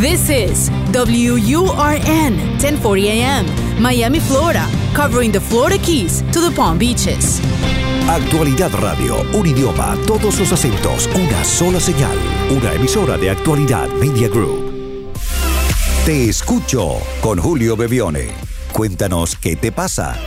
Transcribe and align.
This 0.00 0.30
is 0.30 0.70
WURN 0.94 2.32
1040 2.56 3.10
AM, 3.10 3.44
Miami, 3.78 4.18
Florida, 4.18 4.66
covering 4.94 5.30
the 5.30 5.40
Florida 5.40 5.76
Keys 5.76 6.22
to 6.32 6.40
the 6.40 6.50
Palm 6.56 6.78
Beaches. 6.78 7.38
Actualidad 8.08 8.70
Radio, 8.80 9.20
un 9.34 9.46
idioma, 9.46 9.98
todos 10.06 10.38
los 10.38 10.50
acentos, 10.52 11.06
una 11.14 11.44
sola 11.44 11.78
señal, 11.78 12.16
una 12.48 12.72
emisora 12.72 13.18
de 13.18 13.28
Actualidad 13.28 13.90
Media 14.00 14.28
Group. 14.28 15.12
Te 16.06 16.30
escucho 16.30 16.96
con 17.20 17.38
Julio 17.38 17.76
Bebione. 17.76 18.30
Cuéntanos 18.72 19.36
qué 19.36 19.54
te 19.54 19.70
pasa. 19.70 20.18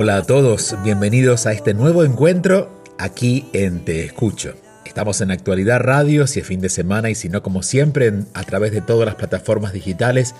Hola 0.00 0.18
a 0.18 0.22
todos, 0.22 0.76
bienvenidos 0.84 1.46
a 1.46 1.52
este 1.52 1.74
nuevo 1.74 2.04
encuentro 2.04 2.84
aquí 2.98 3.48
en 3.52 3.84
Te 3.84 4.04
Escucho. 4.04 4.54
Estamos 4.84 5.20
en 5.22 5.32
Actualidad 5.32 5.80
Radio, 5.80 6.28
si 6.28 6.38
es 6.38 6.46
fin 6.46 6.60
de 6.60 6.68
semana 6.68 7.10
y 7.10 7.16
si 7.16 7.28
no, 7.28 7.42
como 7.42 7.64
siempre, 7.64 8.12
a 8.32 8.44
través 8.44 8.70
de 8.70 8.80
todas 8.80 9.06
las 9.06 9.16
plataformas 9.16 9.72
digitales, 9.72 10.36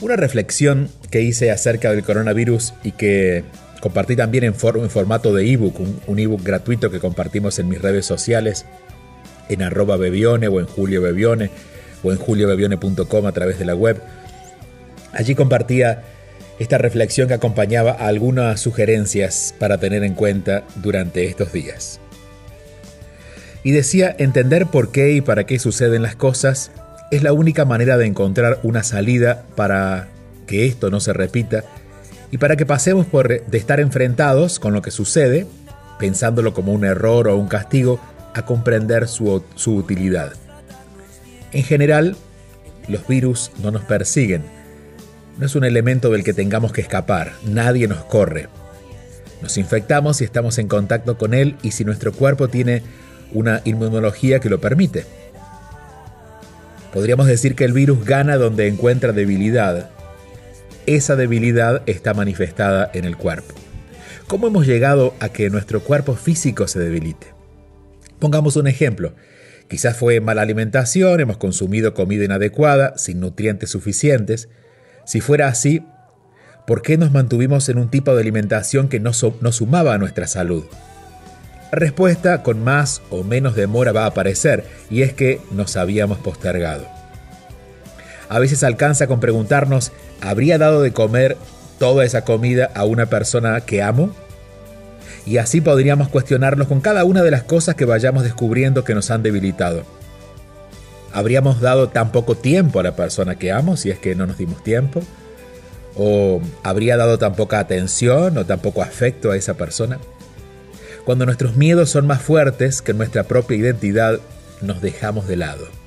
una 0.00 0.16
reflexión 0.16 0.88
que 1.10 1.20
hice 1.20 1.50
acerca 1.50 1.90
del 1.90 2.02
coronavirus 2.02 2.72
y 2.82 2.92
que 2.92 3.44
compartí 3.80 4.16
también 4.16 4.44
en, 4.44 4.54
for- 4.54 4.78
en 4.78 4.90
formato 4.90 5.34
de 5.34 5.50
ebook, 5.50 5.80
un, 6.06 6.18
ebook 6.18 6.42
gratuito 6.42 6.90
que 6.90 7.00
compartimos 7.00 7.58
en 7.58 7.68
mis 7.68 7.80
redes 7.80 8.06
sociales, 8.06 8.66
en 9.48 9.62
arroba 9.62 9.96
bebione 9.96 10.48
o 10.48 10.60
en 10.60 10.66
Julio 10.66 11.02
Bebione 11.02 11.50
o 12.02 12.12
en 12.12 12.18
juliobebione.com 12.18 13.26
a 13.26 13.32
través 13.32 13.58
de 13.58 13.64
la 13.64 13.74
web. 13.74 14.00
Allí 15.12 15.34
compartía 15.34 16.02
esta 16.58 16.78
reflexión 16.78 17.26
que 17.28 17.34
acompañaba 17.34 17.92
algunas 17.92 18.60
sugerencias 18.60 19.54
para 19.58 19.78
tener 19.78 20.04
en 20.04 20.14
cuenta 20.14 20.64
durante 20.76 21.24
estos 21.26 21.52
días. 21.52 22.00
Y 23.64 23.72
decía, 23.72 24.14
entender 24.18 24.66
por 24.66 24.92
qué 24.92 25.12
y 25.12 25.20
para 25.20 25.44
qué 25.44 25.58
suceden 25.58 26.02
las 26.02 26.16
cosas 26.16 26.70
es 27.10 27.22
la 27.22 27.32
única 27.32 27.64
manera 27.64 27.98
de 27.98 28.06
encontrar 28.06 28.60
una 28.62 28.82
salida 28.82 29.44
para 29.56 30.08
que 30.46 30.66
esto 30.66 30.90
no 30.90 31.00
se 31.00 31.12
repita 31.12 31.64
y 32.30 32.38
para 32.38 32.56
que 32.56 32.66
pasemos 32.66 33.06
por 33.06 33.28
de 33.44 33.58
estar 33.58 33.80
enfrentados 33.80 34.58
con 34.58 34.72
lo 34.72 34.82
que 34.82 34.90
sucede, 34.90 35.46
pensándolo 35.98 36.54
como 36.54 36.72
un 36.72 36.84
error 36.84 37.28
o 37.28 37.36
un 37.36 37.48
castigo, 37.48 38.00
a 38.34 38.44
comprender 38.44 39.08
su, 39.08 39.42
su 39.56 39.74
utilidad. 39.74 40.32
En 41.52 41.64
general, 41.64 42.16
los 42.88 43.06
virus 43.06 43.50
no 43.62 43.70
nos 43.70 43.82
persiguen. 43.82 44.42
No 45.38 45.46
es 45.46 45.54
un 45.56 45.64
elemento 45.64 46.10
del 46.10 46.22
que 46.22 46.32
tengamos 46.32 46.72
que 46.72 46.80
escapar. 46.80 47.32
Nadie 47.44 47.88
nos 47.88 48.04
corre. 48.04 48.48
Nos 49.42 49.56
infectamos 49.56 50.18
si 50.18 50.24
estamos 50.24 50.58
en 50.58 50.68
contacto 50.68 51.16
con 51.16 51.34
él 51.34 51.56
y 51.62 51.72
si 51.72 51.84
nuestro 51.84 52.12
cuerpo 52.12 52.48
tiene 52.48 52.82
una 53.32 53.62
inmunología 53.64 54.38
que 54.38 54.50
lo 54.50 54.60
permite. 54.60 55.06
Podríamos 56.92 57.26
decir 57.26 57.54
que 57.54 57.64
el 57.64 57.72
virus 57.72 58.04
gana 58.04 58.36
donde 58.36 58.66
encuentra 58.66 59.12
debilidad. 59.12 59.90
Esa 60.86 61.16
debilidad 61.16 61.82
está 61.86 62.14
manifestada 62.14 62.90
en 62.94 63.04
el 63.04 63.16
cuerpo. 63.16 63.54
¿Cómo 64.26 64.46
hemos 64.46 64.66
llegado 64.66 65.14
a 65.20 65.28
que 65.28 65.50
nuestro 65.50 65.80
cuerpo 65.82 66.14
físico 66.14 66.68
se 66.68 66.78
debilite? 66.78 67.28
Pongamos 68.18 68.56
un 68.56 68.66
ejemplo. 68.66 69.14
Quizás 69.68 69.96
fue 69.96 70.20
mala 70.20 70.42
alimentación, 70.42 71.20
hemos 71.20 71.36
consumido 71.36 71.94
comida 71.94 72.24
inadecuada, 72.24 72.96
sin 72.96 73.20
nutrientes 73.20 73.70
suficientes. 73.70 74.48
Si 75.04 75.20
fuera 75.20 75.48
así, 75.48 75.84
¿por 76.66 76.82
qué 76.82 76.96
nos 76.96 77.12
mantuvimos 77.12 77.68
en 77.68 77.78
un 77.78 77.90
tipo 77.90 78.14
de 78.14 78.22
alimentación 78.22 78.88
que 78.88 79.00
no, 79.00 79.12
no 79.40 79.52
sumaba 79.52 79.94
a 79.94 79.98
nuestra 79.98 80.26
salud? 80.26 80.64
Respuesta 81.72 82.42
con 82.42 82.64
más 82.64 83.02
o 83.10 83.22
menos 83.22 83.54
demora 83.54 83.92
va 83.92 84.04
a 84.04 84.06
aparecer, 84.06 84.64
y 84.90 85.02
es 85.02 85.12
que 85.12 85.40
nos 85.52 85.76
habíamos 85.76 86.18
postergado. 86.18 86.99
A 88.30 88.38
veces 88.38 88.62
alcanza 88.62 89.08
con 89.08 89.18
preguntarnos, 89.18 89.90
¿habría 90.20 90.56
dado 90.56 90.82
de 90.82 90.92
comer 90.92 91.36
toda 91.80 92.04
esa 92.04 92.24
comida 92.24 92.70
a 92.76 92.84
una 92.84 93.06
persona 93.06 93.60
que 93.62 93.82
amo? 93.82 94.14
Y 95.26 95.38
así 95.38 95.60
podríamos 95.60 96.08
cuestionarnos 96.08 96.68
con 96.68 96.80
cada 96.80 97.02
una 97.02 97.24
de 97.24 97.32
las 97.32 97.42
cosas 97.42 97.74
que 97.74 97.86
vayamos 97.86 98.22
descubriendo 98.22 98.84
que 98.84 98.94
nos 98.94 99.10
han 99.10 99.24
debilitado. 99.24 99.82
¿Habríamos 101.12 101.60
dado 101.60 101.88
tan 101.88 102.12
poco 102.12 102.36
tiempo 102.36 102.78
a 102.78 102.84
la 102.84 102.94
persona 102.94 103.34
que 103.34 103.50
amo 103.50 103.76
si 103.76 103.90
es 103.90 103.98
que 103.98 104.14
no 104.14 104.28
nos 104.28 104.38
dimos 104.38 104.62
tiempo? 104.62 105.02
¿O 105.96 106.40
habría 106.62 106.96
dado 106.96 107.18
tan 107.18 107.34
poca 107.34 107.58
atención 107.58 108.38
o 108.38 108.46
tan 108.46 108.60
poco 108.60 108.80
afecto 108.80 109.32
a 109.32 109.36
esa 109.36 109.54
persona? 109.54 109.98
Cuando 111.04 111.26
nuestros 111.26 111.56
miedos 111.56 111.90
son 111.90 112.06
más 112.06 112.22
fuertes 112.22 112.80
que 112.80 112.94
nuestra 112.94 113.24
propia 113.24 113.56
identidad, 113.56 114.20
nos 114.62 114.80
dejamos 114.80 115.26
de 115.26 115.34
lado. 115.34 115.79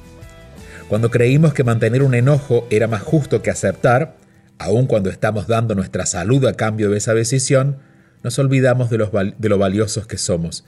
Cuando 0.88 1.10
creímos 1.10 1.54
que 1.54 1.64
mantener 1.64 2.04
un 2.04 2.14
enojo 2.14 2.68
era 2.70 2.88
más 2.88 3.02
justo 3.02 3.42
que 3.42 3.50
aceptar, 3.50 4.16
aun 4.60 4.86
cuando 4.86 5.10
estamos 5.10 5.48
dando 5.48 5.76
nuestra 5.76 6.06
salud 6.06 6.46
a 6.46 6.54
cambio 6.54 6.90
de 6.90 6.98
esa 6.98 7.14
decisión, 7.14 7.78
nos 8.24 8.38
olvidamos 8.40 8.90
de, 8.90 8.98
los 8.98 9.10
de 9.12 9.50
lo 9.50 9.58
valiosos 9.58 10.08
que 10.08 10.18
somos. 10.18 10.66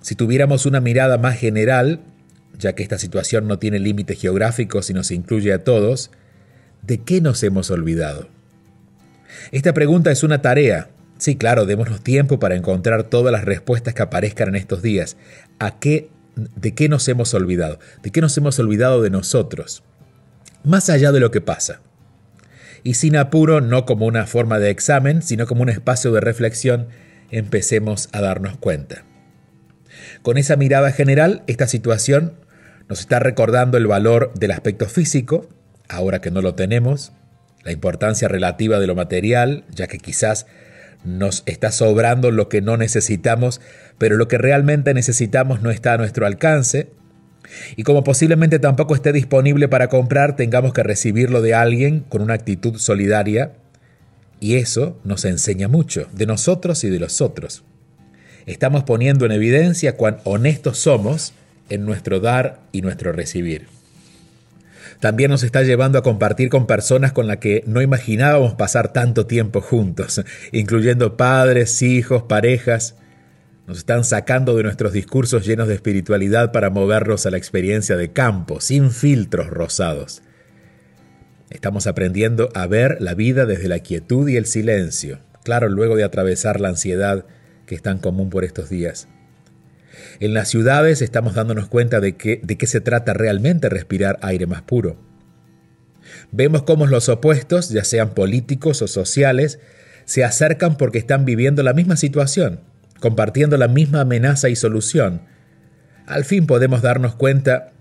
Si 0.00 0.14
tuviéramos 0.14 0.66
una 0.66 0.80
mirada 0.80 1.18
más 1.18 1.38
general, 1.38 2.00
ya 2.58 2.74
que 2.74 2.82
esta 2.82 2.98
situación 2.98 3.48
no 3.48 3.58
tiene 3.58 3.78
límites 3.78 4.20
geográficos 4.20 4.90
y 4.90 4.94
nos 4.94 5.10
incluye 5.10 5.52
a 5.52 5.64
todos, 5.64 6.10
¿de 6.82 6.98
qué 6.98 7.20
nos 7.20 7.42
hemos 7.42 7.70
olvidado? 7.70 8.28
Esta 9.50 9.72
pregunta 9.72 10.10
es 10.10 10.22
una 10.22 10.42
tarea. 10.42 10.90
Sí, 11.18 11.36
claro, 11.36 11.64
démonos 11.64 12.02
tiempo 12.02 12.38
para 12.38 12.54
encontrar 12.54 13.04
todas 13.04 13.32
las 13.32 13.44
respuestas 13.44 13.94
que 13.94 14.02
aparezcan 14.02 14.48
en 14.48 14.56
estos 14.56 14.82
días. 14.82 15.16
¿A 15.58 15.78
qué, 15.78 16.10
¿De 16.36 16.74
qué 16.74 16.88
nos 16.88 17.06
hemos 17.08 17.32
olvidado? 17.34 17.78
¿De 18.02 18.10
qué 18.10 18.20
nos 18.20 18.36
hemos 18.36 18.58
olvidado 18.58 19.02
de 19.02 19.10
nosotros? 19.10 19.82
Más 20.64 20.90
allá 20.90 21.12
de 21.12 21.20
lo 21.20 21.30
que 21.30 21.40
pasa. 21.40 21.80
Y 22.82 22.94
sin 22.94 23.16
apuro, 23.16 23.60
no 23.60 23.86
como 23.86 24.06
una 24.06 24.26
forma 24.26 24.58
de 24.58 24.70
examen, 24.70 25.22
sino 25.22 25.46
como 25.46 25.62
un 25.62 25.68
espacio 25.68 26.12
de 26.12 26.20
reflexión, 26.20 26.88
empecemos 27.30 28.08
a 28.12 28.20
darnos 28.20 28.56
cuenta. 28.58 29.04
Con 30.22 30.38
esa 30.38 30.56
mirada 30.56 30.92
general, 30.92 31.42
esta 31.46 31.66
situación 31.66 32.34
nos 32.88 33.00
está 33.00 33.18
recordando 33.18 33.78
el 33.78 33.86
valor 33.86 34.32
del 34.34 34.50
aspecto 34.50 34.86
físico, 34.86 35.48
ahora 35.88 36.20
que 36.20 36.30
no 36.30 36.42
lo 36.42 36.54
tenemos, 36.54 37.12
la 37.62 37.72
importancia 37.72 38.28
relativa 38.28 38.78
de 38.78 38.86
lo 38.86 38.94
material, 38.94 39.64
ya 39.70 39.86
que 39.86 39.98
quizás 39.98 40.46
nos 41.04 41.42
está 41.46 41.70
sobrando 41.70 42.30
lo 42.30 42.48
que 42.48 42.62
no 42.62 42.76
necesitamos, 42.76 43.60
pero 43.98 44.16
lo 44.16 44.28
que 44.28 44.38
realmente 44.38 44.94
necesitamos 44.94 45.62
no 45.62 45.70
está 45.70 45.92
a 45.92 45.98
nuestro 45.98 46.26
alcance, 46.26 46.90
y 47.76 47.82
como 47.82 48.04
posiblemente 48.04 48.58
tampoco 48.58 48.94
esté 48.94 49.12
disponible 49.12 49.68
para 49.68 49.88
comprar, 49.88 50.34
tengamos 50.34 50.72
que 50.72 50.82
recibirlo 50.82 51.42
de 51.42 51.54
alguien 51.54 52.00
con 52.00 52.22
una 52.22 52.34
actitud 52.34 52.78
solidaria, 52.78 53.52
y 54.40 54.56
eso 54.56 54.98
nos 55.04 55.24
enseña 55.24 55.68
mucho 55.68 56.08
de 56.12 56.26
nosotros 56.26 56.84
y 56.84 56.90
de 56.90 56.98
los 56.98 57.20
otros. 57.20 57.64
Estamos 58.46 58.84
poniendo 58.84 59.24
en 59.24 59.32
evidencia 59.32 59.96
cuán 59.96 60.18
honestos 60.24 60.78
somos 60.78 61.32
en 61.70 61.86
nuestro 61.86 62.20
dar 62.20 62.60
y 62.72 62.82
nuestro 62.82 63.12
recibir. 63.12 63.73
También 65.00 65.30
nos 65.30 65.42
está 65.42 65.62
llevando 65.62 65.98
a 65.98 66.02
compartir 66.02 66.48
con 66.48 66.66
personas 66.66 67.12
con 67.12 67.26
las 67.26 67.38
que 67.38 67.62
no 67.66 67.82
imaginábamos 67.82 68.54
pasar 68.54 68.92
tanto 68.92 69.26
tiempo 69.26 69.60
juntos, 69.60 70.22
incluyendo 70.52 71.16
padres, 71.16 71.82
hijos, 71.82 72.24
parejas. 72.24 72.96
Nos 73.66 73.78
están 73.78 74.04
sacando 74.04 74.56
de 74.56 74.62
nuestros 74.62 74.92
discursos 74.92 75.46
llenos 75.46 75.68
de 75.68 75.74
espiritualidad 75.74 76.52
para 76.52 76.70
movernos 76.70 77.24
a 77.26 77.30
la 77.30 77.38
experiencia 77.38 77.96
de 77.96 78.12
campo, 78.12 78.60
sin 78.60 78.90
filtros 78.90 79.46
rosados. 79.46 80.22
Estamos 81.50 81.86
aprendiendo 81.86 82.50
a 82.54 82.66
ver 82.66 82.98
la 83.00 83.14
vida 83.14 83.46
desde 83.46 83.68
la 83.68 83.78
quietud 83.78 84.28
y 84.28 84.36
el 84.36 84.46
silencio, 84.46 85.20
claro, 85.44 85.68
luego 85.68 85.96
de 85.96 86.04
atravesar 86.04 86.60
la 86.60 86.68
ansiedad 86.68 87.26
que 87.66 87.74
es 87.74 87.82
tan 87.82 87.98
común 87.98 88.28
por 88.28 88.44
estos 88.44 88.68
días. 88.68 89.08
En 90.20 90.34
las 90.34 90.48
ciudades 90.48 91.02
estamos 91.02 91.34
dándonos 91.34 91.68
cuenta 91.68 92.00
de, 92.00 92.16
que, 92.16 92.40
de 92.42 92.56
qué 92.56 92.66
se 92.66 92.80
trata 92.80 93.14
realmente 93.14 93.68
respirar 93.68 94.18
aire 94.22 94.46
más 94.46 94.62
puro. 94.62 94.96
Vemos 96.30 96.62
cómo 96.62 96.86
los 96.86 97.08
opuestos, 97.08 97.70
ya 97.70 97.84
sean 97.84 98.10
políticos 98.10 98.82
o 98.82 98.88
sociales, 98.88 99.58
se 100.04 100.24
acercan 100.24 100.76
porque 100.76 100.98
están 100.98 101.24
viviendo 101.24 101.62
la 101.62 101.72
misma 101.72 101.96
situación, 101.96 102.60
compartiendo 103.00 103.56
la 103.56 103.68
misma 103.68 104.02
amenaza 104.02 104.48
y 104.48 104.56
solución. 104.56 105.22
Al 106.06 106.24
fin 106.24 106.46
podemos 106.46 106.82
darnos 106.82 107.14
cuenta 107.14 107.72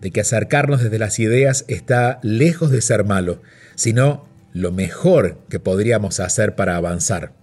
de 0.00 0.10
que 0.10 0.20
acercarnos 0.20 0.82
desde 0.82 0.98
las 0.98 1.18
ideas 1.18 1.64
está 1.68 2.20
lejos 2.22 2.70
de 2.70 2.80
ser 2.80 3.04
malo, 3.04 3.42
sino 3.74 4.28
lo 4.52 4.72
mejor 4.72 5.38
que 5.48 5.60
podríamos 5.60 6.20
hacer 6.20 6.54
para 6.54 6.76
avanzar. 6.76 7.39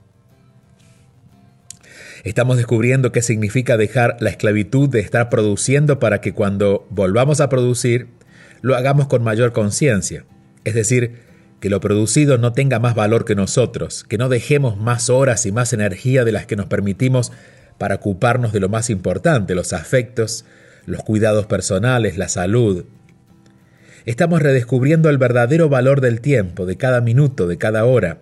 Estamos 2.24 2.58
descubriendo 2.58 3.12
qué 3.12 3.22
significa 3.22 3.78
dejar 3.78 4.18
la 4.19 4.30
esclavitud 4.30 4.90
de 4.90 5.00
estar 5.00 5.30
produciendo 5.30 6.00
para 6.00 6.22
que 6.22 6.34
cuando 6.34 6.88
volvamos 6.90 7.42
a 7.42 7.50
producir, 7.50 8.08
lo 8.62 8.75
hagamos 8.75 9.08
con 9.08 9.24
mayor 9.24 9.54
conciencia. 9.54 10.25
Es 10.64 10.74
decir, 10.74 11.28
que 11.60 11.69
lo 11.69 11.80
producido 11.80 12.38
no 12.38 12.54
tenga 12.54 12.80
más 12.80 12.96
valor 12.96 13.25
que 13.25 13.36
nosotros, 13.36 14.04
que 14.04 14.18
no 14.18 14.30
dejemos 14.30 14.78
más 14.78 15.10
horas 15.10 15.46
y 15.46 15.52
más 15.52 15.74
energía 15.74 16.24
de 16.25 16.31
las 16.31 16.46
que 16.46 16.56
nos 16.56 16.68
permitimos 16.68 17.31
para 17.78 17.96
ocuparnos 17.96 18.54
de 18.54 18.60
lo 18.60 18.70
más 18.70 18.90
importante, 18.90 19.56
los 19.56 19.74
afectos, 19.74 20.46
los 20.86 21.04
cuidados 21.04 21.46
personales, 21.46 22.18
la 22.18 22.30
salud. 22.30 22.86
Estamos 24.06 24.42
redescubriendo 24.42 25.10
el 25.10 25.18
verdadero 25.18 25.70
valor 25.70 26.02
del 26.02 26.22
tiempo, 26.22 26.66
de 26.66 26.78
cada 26.78 27.02
minuto, 27.02 27.48
de 27.48 27.58
cada 27.58 27.86
hora. 27.86 28.22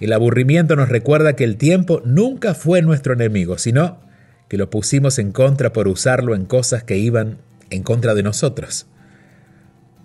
El 0.00 0.12
aburrimiento 0.12 0.76
nos 0.76 0.88
recuerda 0.88 1.34
que 1.34 1.44
el 1.44 1.56
tiempo 1.56 2.02
nunca 2.04 2.54
fue 2.54 2.82
nuestro 2.82 3.14
enemigo, 3.14 3.58
sino 3.58 4.00
que 4.48 4.58
lo 4.58 4.70
pusimos 4.70 5.18
en 5.18 5.32
contra 5.32 5.72
por 5.72 5.88
usarlo 5.88 6.34
en 6.34 6.44
cosas 6.44 6.84
que 6.84 6.96
iban 6.96 7.38
en 7.70 7.82
contra 7.82 8.14
de 8.14 8.22
nosotros. 8.22 8.86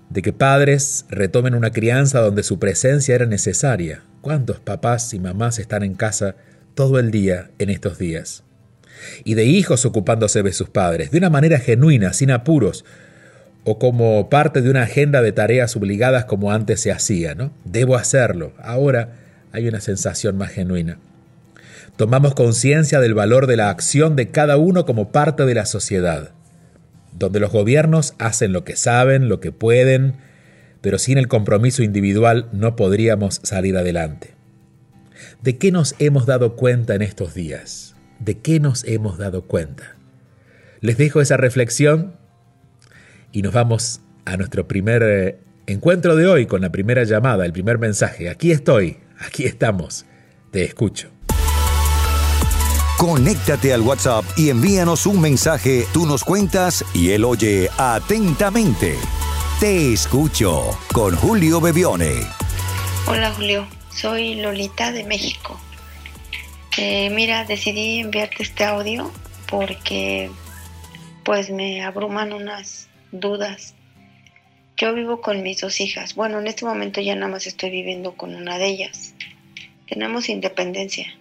De 0.10 0.22
que 0.22 0.34
padres 0.34 1.06
retomen 1.10 1.56
una 1.56 1.72
crianza 1.72 2.20
donde 2.20 2.44
su 2.44 2.60
presencia 2.60 3.16
era 3.16 3.26
necesaria. 3.26 4.04
¿Cuántos 4.22 4.60
papás 4.60 5.14
y 5.14 5.20
mamás 5.20 5.60
están 5.60 5.84
en 5.84 5.96
casa 5.96 6.36
todo 6.76 7.00
el 7.00 7.12
día 7.12 7.52
en 7.60 7.70
estos 7.70 7.98
días? 7.98 8.44
Y 9.24 9.36
de 9.36 9.46
hijos 9.46 9.86
ocupándose 9.86 10.44
de 10.44 10.54
sus 10.54 10.70
padres, 10.70 11.12
de 11.12 11.18
una 11.18 11.30
manera 11.30 11.60
genuina, 11.60 12.14
sin 12.14 12.32
apuros, 12.32 12.86
o 13.64 13.80
como 13.80 14.30
parte 14.30 14.62
de 14.62 14.70
una 14.70 14.84
agenda 14.84 15.22
de 15.22 15.32
tareas 15.32 15.76
obligadas 15.76 16.26
como 16.26 16.52
antes 16.52 16.82
se 16.82 16.92
hacía, 16.92 17.36
¿no? 17.36 17.52
Debo 17.64 17.96
hacerlo. 17.96 18.54
Ahora 18.60 19.14
hay 19.52 19.68
una 19.68 19.82
sensación 19.82 20.38
más 20.38 20.52
genuina. 20.52 20.98
Tomamos 21.98 22.34
conciencia 22.34 23.00
del 23.00 23.14
valor 23.14 23.48
de 23.48 23.58
la 23.58 23.70
acción 23.70 24.16
de 24.16 24.30
cada 24.30 24.58
uno 24.58 24.86
como 24.86 25.12
parte 25.12 25.46
de 25.46 25.56
la 25.56 25.66
sociedad, 25.66 26.32
donde 27.18 27.40
los 27.40 27.52
gobiernos 27.52 28.16
hacen 28.18 28.54
lo 28.54 28.64
que 28.64 28.76
saben, 28.76 29.30
lo 29.30 29.40
que 29.40 29.52
pueden, 29.52 30.16
pero 30.82 30.98
sin 30.98 31.18
el 31.18 31.28
compromiso 31.28 31.84
individual 31.84 32.50
no 32.54 32.76
podríamos 32.76 33.40
salir 33.44 33.78
adelante. 33.78 34.34
¿De 35.42 35.58
qué 35.58 35.72
nos 35.72 35.96
hemos 36.00 36.26
dado 36.26 36.56
cuenta 36.56 36.96
en 36.96 37.02
estos 37.02 37.34
días? 37.34 37.96
¿De 38.20 38.40
qué 38.40 38.60
nos 38.60 38.84
hemos 38.86 39.18
dado 39.18 39.44
cuenta? 39.44 39.96
Les 40.80 40.98
dejo 40.98 41.22
esa 41.22 41.38
reflexión 41.38 42.16
y 43.32 43.42
nos 43.42 43.54
vamos 43.54 44.02
a 44.26 44.38
nuestro 44.38 44.68
primer 44.68 45.04
eh, 45.04 45.40
encuentro 45.68 46.16
de 46.16 46.28
hoy 46.28 46.46
con 46.46 46.62
la 46.62 46.72
primera 46.72 47.04
llamada, 47.04 47.46
el 47.46 47.54
primer 47.54 47.78
mensaje. 47.78 48.30
Aquí 48.30 48.52
estoy, 48.52 48.98
Aquí 49.26 49.46
estamos. 49.46 50.06
Te 50.52 50.64
escucho. 50.64 51.10
Conéctate 52.98 53.74
al 53.74 53.82
WhatsApp 53.82 54.26
y 54.38 54.50
envíanos 54.50 55.06
un 55.06 55.22
mensaje. 55.22 55.86
Tú 55.94 56.06
nos 56.06 56.24
cuentas 56.24 56.84
y 56.94 57.12
él 57.12 57.24
oye 57.24 57.70
atentamente. 57.78 58.96
Te 59.60 59.94
escucho 59.94 60.78
con 60.94 61.16
Julio 61.16 61.62
Bebione. 61.62 62.12
Hola 63.08 63.32
Julio, 63.34 63.68
soy 63.96 64.36
Lolita 64.36 64.92
de 64.92 65.04
México. 65.04 65.60
Eh, 66.78 67.10
mira, 67.10 67.46
decidí 67.46 68.00
enviarte 68.00 68.44
este 68.44 68.66
audio 68.66 69.12
porque 69.50 70.30
pues 71.24 71.50
me 71.50 71.84
abruman 71.84 72.34
unas 72.34 72.88
dudas. 73.12 73.74
Yo 74.82 74.96
vivo 74.96 75.22
con 75.22 75.44
mis 75.44 75.62
dos 75.62 75.80
hijas. 75.80 76.16
Bueno, 76.16 76.40
en 76.40 76.48
este 76.48 76.66
momento 76.66 77.02
ya 77.02 77.16
nada 77.16 77.32
más 77.32 77.46
estoy 77.46 77.70
viviendo 77.70 78.18
con 78.18 78.36
una 78.36 78.58
de 78.58 78.66
ellas 78.68 79.14
tenemos 79.92 80.30
independencia, 80.30 81.14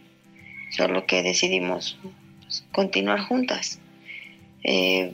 solo 0.70 1.04
que 1.04 1.24
decidimos 1.24 1.98
pues, 2.42 2.64
continuar 2.70 3.18
juntas. 3.18 3.80
Eh, 4.62 5.12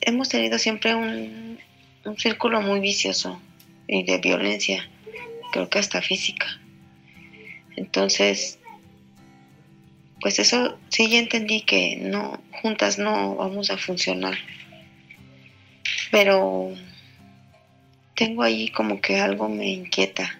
hemos 0.00 0.28
tenido 0.28 0.58
siempre 0.58 0.96
un, 0.96 1.60
un 2.04 2.18
círculo 2.18 2.60
muy 2.62 2.80
vicioso 2.80 3.40
y 3.86 4.02
de 4.02 4.18
violencia, 4.18 4.90
creo 5.52 5.70
que 5.70 5.78
hasta 5.78 6.02
física. 6.02 6.46
Entonces, 7.76 8.58
pues 10.20 10.40
eso 10.40 10.76
sí 10.88 11.08
ya 11.08 11.20
entendí 11.20 11.60
que 11.60 11.94
no, 11.94 12.40
juntas 12.60 12.98
no 12.98 13.36
vamos 13.36 13.70
a 13.70 13.78
funcionar. 13.78 14.36
Pero 16.14 16.72
tengo 18.14 18.44
ahí 18.44 18.68
como 18.68 19.00
que 19.00 19.18
algo 19.18 19.48
me 19.48 19.68
inquieta 19.68 20.38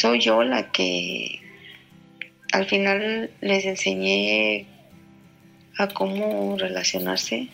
soy 0.00 0.20
yo 0.20 0.42
la 0.42 0.72
que 0.72 1.40
al 2.52 2.64
final 2.64 3.30
les 3.42 3.66
enseñé 3.66 4.66
a 5.76 5.88
cómo 5.88 6.56
relacionarse, 6.56 7.48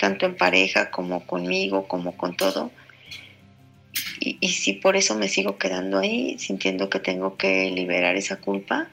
tanto 0.00 0.26
en 0.26 0.36
pareja 0.36 0.90
como 0.90 1.24
conmigo, 1.24 1.86
como 1.86 2.16
con 2.16 2.36
todo. 2.36 2.72
Y, 4.20 4.48
si 4.48 4.72
por 4.72 4.96
eso 4.96 5.14
me 5.14 5.28
sigo 5.28 5.56
quedando 5.56 5.98
ahí, 5.98 6.36
sintiendo 6.38 6.90
que 6.90 6.98
tengo 6.98 7.36
que 7.36 7.70
liberar 7.70 8.16
esa 8.16 8.40
culpa, 8.40 8.88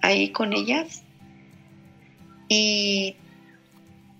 ahí 0.00 0.30
con 0.30 0.54
ellas. 0.54 1.02
Y 2.48 3.16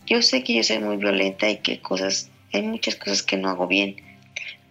yo 0.08 0.22
sé 0.22 0.42
que 0.42 0.54
yo 0.54 0.62
soy 0.62 0.78
muy 0.78 0.96
violenta 0.96 1.48
y 1.48 1.58
que 1.58 1.80
cosas, 1.80 2.30
hay 2.52 2.62
muchas 2.62 2.96
cosas 2.96 3.22
que 3.22 3.36
no 3.36 3.48
hago 3.48 3.66
bien 3.66 3.96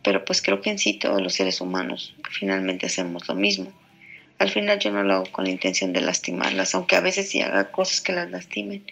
pero 0.08 0.24
pues 0.24 0.42
creo 0.42 0.62
que 0.62 0.70
en 0.70 0.80
sí 0.80 0.94
todos 0.94 1.22
los 1.22 1.34
seres 1.34 1.60
humanos 1.60 2.16
finalmente 2.32 2.86
hacemos 2.86 3.28
lo 3.28 3.36
mismo. 3.36 3.74
Al 4.40 4.50
final 4.50 4.80
yo 4.80 4.90
no 4.90 5.04
lo 5.04 5.16
hago 5.16 5.26
con 5.34 5.44
la 5.44 5.52
intención 5.52 5.92
de 5.92 6.00
lastimarlas, 6.00 6.74
aunque 6.76 6.96
a 6.96 7.02
veces 7.02 7.30
sí 7.30 7.42
haga 7.42 7.72
cosas 7.72 8.00
que 8.00 8.14
las 8.14 8.32
lastimen. 8.32 8.86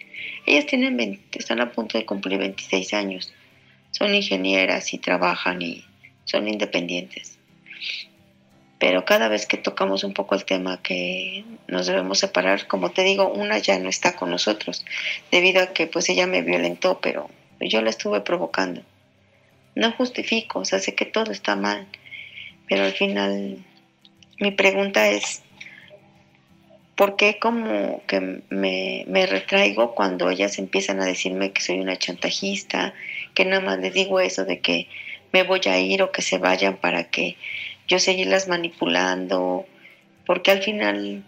Ellas 0.44 0.66
tienen 0.66 1.18
están 1.32 1.62
a 1.62 1.72
punto 1.72 1.96
de 1.96 2.04
cumplir 2.04 2.38
26 2.38 2.92
años, 2.92 3.32
son 3.92 4.14
ingenieras 4.14 4.92
y 4.92 4.98
trabajan 4.98 5.62
y 5.62 5.86
son 6.26 6.48
independientes. 6.48 7.38
Pero 8.86 9.04
cada 9.04 9.26
vez 9.26 9.46
que 9.46 9.56
tocamos 9.56 10.04
un 10.04 10.12
poco 10.12 10.36
el 10.36 10.44
tema 10.44 10.80
que 10.80 11.44
nos 11.66 11.88
debemos 11.88 12.20
separar, 12.20 12.68
como 12.68 12.92
te 12.92 13.02
digo, 13.02 13.28
una 13.28 13.58
ya 13.58 13.80
no 13.80 13.88
está 13.88 14.14
con 14.14 14.30
nosotros, 14.30 14.86
debido 15.32 15.60
a 15.60 15.72
que 15.72 15.88
pues 15.88 16.08
ella 16.08 16.28
me 16.28 16.42
violentó, 16.42 17.00
pero 17.00 17.28
yo 17.58 17.82
la 17.82 17.90
estuve 17.90 18.20
provocando. 18.20 18.82
No 19.74 19.90
justifico, 19.90 20.60
o 20.60 20.64
sea, 20.64 20.78
sé 20.78 20.94
que 20.94 21.04
todo 21.04 21.32
está 21.32 21.56
mal, 21.56 21.88
pero 22.68 22.84
al 22.84 22.92
final 22.92 23.58
mi 24.38 24.52
pregunta 24.52 25.08
es, 25.08 25.42
¿por 26.94 27.16
qué 27.16 27.40
como 27.40 28.04
que 28.06 28.20
me, 28.50 29.04
me, 29.08 29.26
retraigo 29.26 29.96
cuando 29.96 30.30
ellas 30.30 30.60
empiezan 30.60 31.00
a 31.00 31.06
decirme 31.06 31.50
que 31.50 31.60
soy 31.60 31.80
una 31.80 31.96
chantajista, 31.96 32.94
que 33.34 33.46
nada 33.46 33.62
más 33.62 33.80
les 33.80 33.92
digo 33.92 34.20
eso 34.20 34.44
de 34.44 34.60
que 34.60 34.86
me 35.32 35.42
voy 35.42 35.62
a 35.66 35.76
ir 35.80 36.04
o 36.04 36.12
que 36.12 36.22
se 36.22 36.38
vayan 36.38 36.76
para 36.76 37.10
que 37.10 37.36
yo 37.86 37.98
seguirlas 37.98 38.48
manipulando? 38.48 39.66
Porque 40.24 40.50
al 40.50 40.62
final 40.62 41.24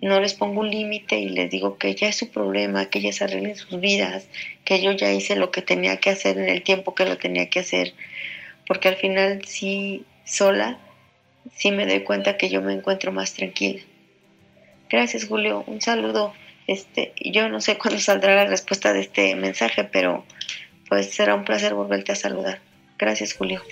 no 0.00 0.20
les 0.20 0.34
pongo 0.34 0.60
un 0.60 0.70
límite 0.70 1.18
y 1.18 1.28
les 1.28 1.50
digo 1.50 1.76
que 1.76 1.94
ya 1.94 2.08
es 2.08 2.16
su 2.16 2.30
problema, 2.30 2.86
que 2.86 3.00
ellas 3.00 3.20
arreglen 3.20 3.56
sus 3.56 3.80
vidas, 3.80 4.28
que 4.64 4.80
yo 4.80 4.92
ya 4.92 5.12
hice 5.12 5.36
lo 5.36 5.50
que 5.50 5.62
tenía 5.62 5.98
que 5.98 6.10
hacer 6.10 6.38
en 6.38 6.48
el 6.48 6.62
tiempo 6.62 6.94
que 6.94 7.04
lo 7.04 7.18
tenía 7.18 7.50
que 7.50 7.60
hacer, 7.60 7.94
porque 8.66 8.88
al 8.88 8.96
final 8.96 9.44
sí, 9.44 10.04
sola, 10.24 10.78
sí 11.56 11.72
me 11.72 11.86
doy 11.86 12.00
cuenta 12.00 12.36
que 12.36 12.48
yo 12.48 12.62
me 12.62 12.72
encuentro 12.72 13.12
más 13.12 13.34
tranquila. 13.34 13.80
Gracias 14.88 15.26
Julio, 15.26 15.64
un 15.66 15.80
saludo. 15.80 16.32
Este, 16.66 17.12
yo 17.20 17.48
no 17.48 17.60
sé 17.60 17.78
cuándo 17.78 17.98
saldrá 18.00 18.34
la 18.36 18.44
respuesta 18.44 18.92
de 18.92 19.00
este 19.00 19.34
mensaje, 19.34 19.84
pero 19.84 20.24
pues 20.88 21.10
será 21.10 21.34
un 21.34 21.44
placer 21.44 21.74
volverte 21.74 22.12
a 22.12 22.16
saludar. 22.16 22.60
Gracias 22.98 23.34
Julio. 23.34 23.62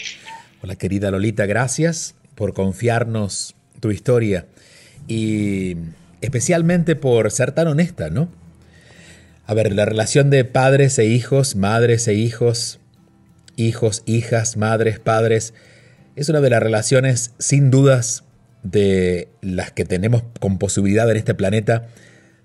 Hola 0.62 0.76
querida 0.76 1.10
Lolita, 1.10 1.46
gracias 1.46 2.16
por 2.36 2.54
confiarnos 2.54 3.56
tu 3.80 3.90
historia. 3.90 4.46
Y 5.08 5.76
especialmente 6.20 6.94
por 6.94 7.30
ser 7.32 7.52
tan 7.52 7.66
honesta, 7.66 8.10
¿no? 8.10 8.28
A 9.46 9.54
ver, 9.54 9.72
la 9.72 9.84
relación 9.84 10.30
de 10.30 10.44
padres 10.44 10.98
e 10.98 11.06
hijos, 11.06 11.56
madres 11.56 12.06
e 12.08 12.14
hijos, 12.14 12.80
hijos, 13.56 14.02
hijas, 14.06 14.56
madres, 14.56 14.98
padres, 14.98 15.54
es 16.16 16.28
una 16.28 16.40
de 16.40 16.50
las 16.50 16.62
relaciones 16.62 17.32
sin 17.38 17.70
dudas 17.70 18.24
de 18.62 19.28
las 19.42 19.70
que 19.70 19.84
tenemos 19.84 20.24
con 20.40 20.58
posibilidad 20.58 21.08
en 21.10 21.16
este 21.16 21.34
planeta, 21.34 21.86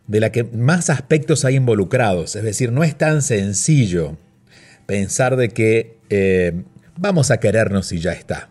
de 0.07 0.19
la 0.19 0.31
que 0.31 0.43
más 0.43 0.89
aspectos 0.89 1.45
hay 1.45 1.55
involucrados. 1.55 2.35
Es 2.35 2.43
decir, 2.43 2.71
no 2.71 2.83
es 2.83 2.95
tan 2.97 3.21
sencillo 3.21 4.17
pensar 4.85 5.37
de 5.37 5.49
que 5.49 5.97
eh, 6.09 6.63
vamos 6.97 7.31
a 7.31 7.39
querernos 7.39 7.91
y 7.93 7.99
ya 7.99 8.11
está. 8.11 8.50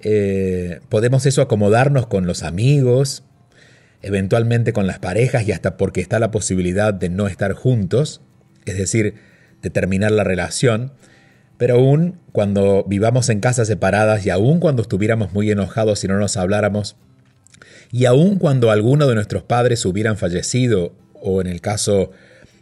Eh, 0.00 0.80
podemos 0.88 1.26
eso 1.26 1.42
acomodarnos 1.42 2.06
con 2.06 2.26
los 2.26 2.42
amigos, 2.42 3.24
eventualmente 4.02 4.72
con 4.72 4.86
las 4.86 4.98
parejas 4.98 5.46
y 5.46 5.52
hasta 5.52 5.76
porque 5.76 6.00
está 6.00 6.18
la 6.18 6.30
posibilidad 6.30 6.94
de 6.94 7.08
no 7.08 7.26
estar 7.26 7.52
juntos, 7.52 8.20
es 8.64 8.76
decir, 8.76 9.14
de 9.62 9.70
terminar 9.70 10.12
la 10.12 10.24
relación. 10.24 10.92
Pero 11.56 11.76
aún 11.76 12.20
cuando 12.32 12.84
vivamos 12.84 13.28
en 13.28 13.40
casas 13.40 13.66
separadas 13.66 14.24
y 14.24 14.30
aún 14.30 14.60
cuando 14.60 14.82
estuviéramos 14.82 15.32
muy 15.32 15.50
enojados 15.50 16.04
y 16.04 16.08
no 16.08 16.18
nos 16.18 16.36
habláramos, 16.36 16.96
y 17.90 18.04
aun 18.04 18.36
cuando 18.36 18.70
alguno 18.70 19.06
de 19.06 19.14
nuestros 19.14 19.42
padres 19.42 19.84
hubieran 19.84 20.16
fallecido, 20.16 20.94
o 21.14 21.40
en 21.40 21.46
el 21.46 21.60
caso 21.60 22.12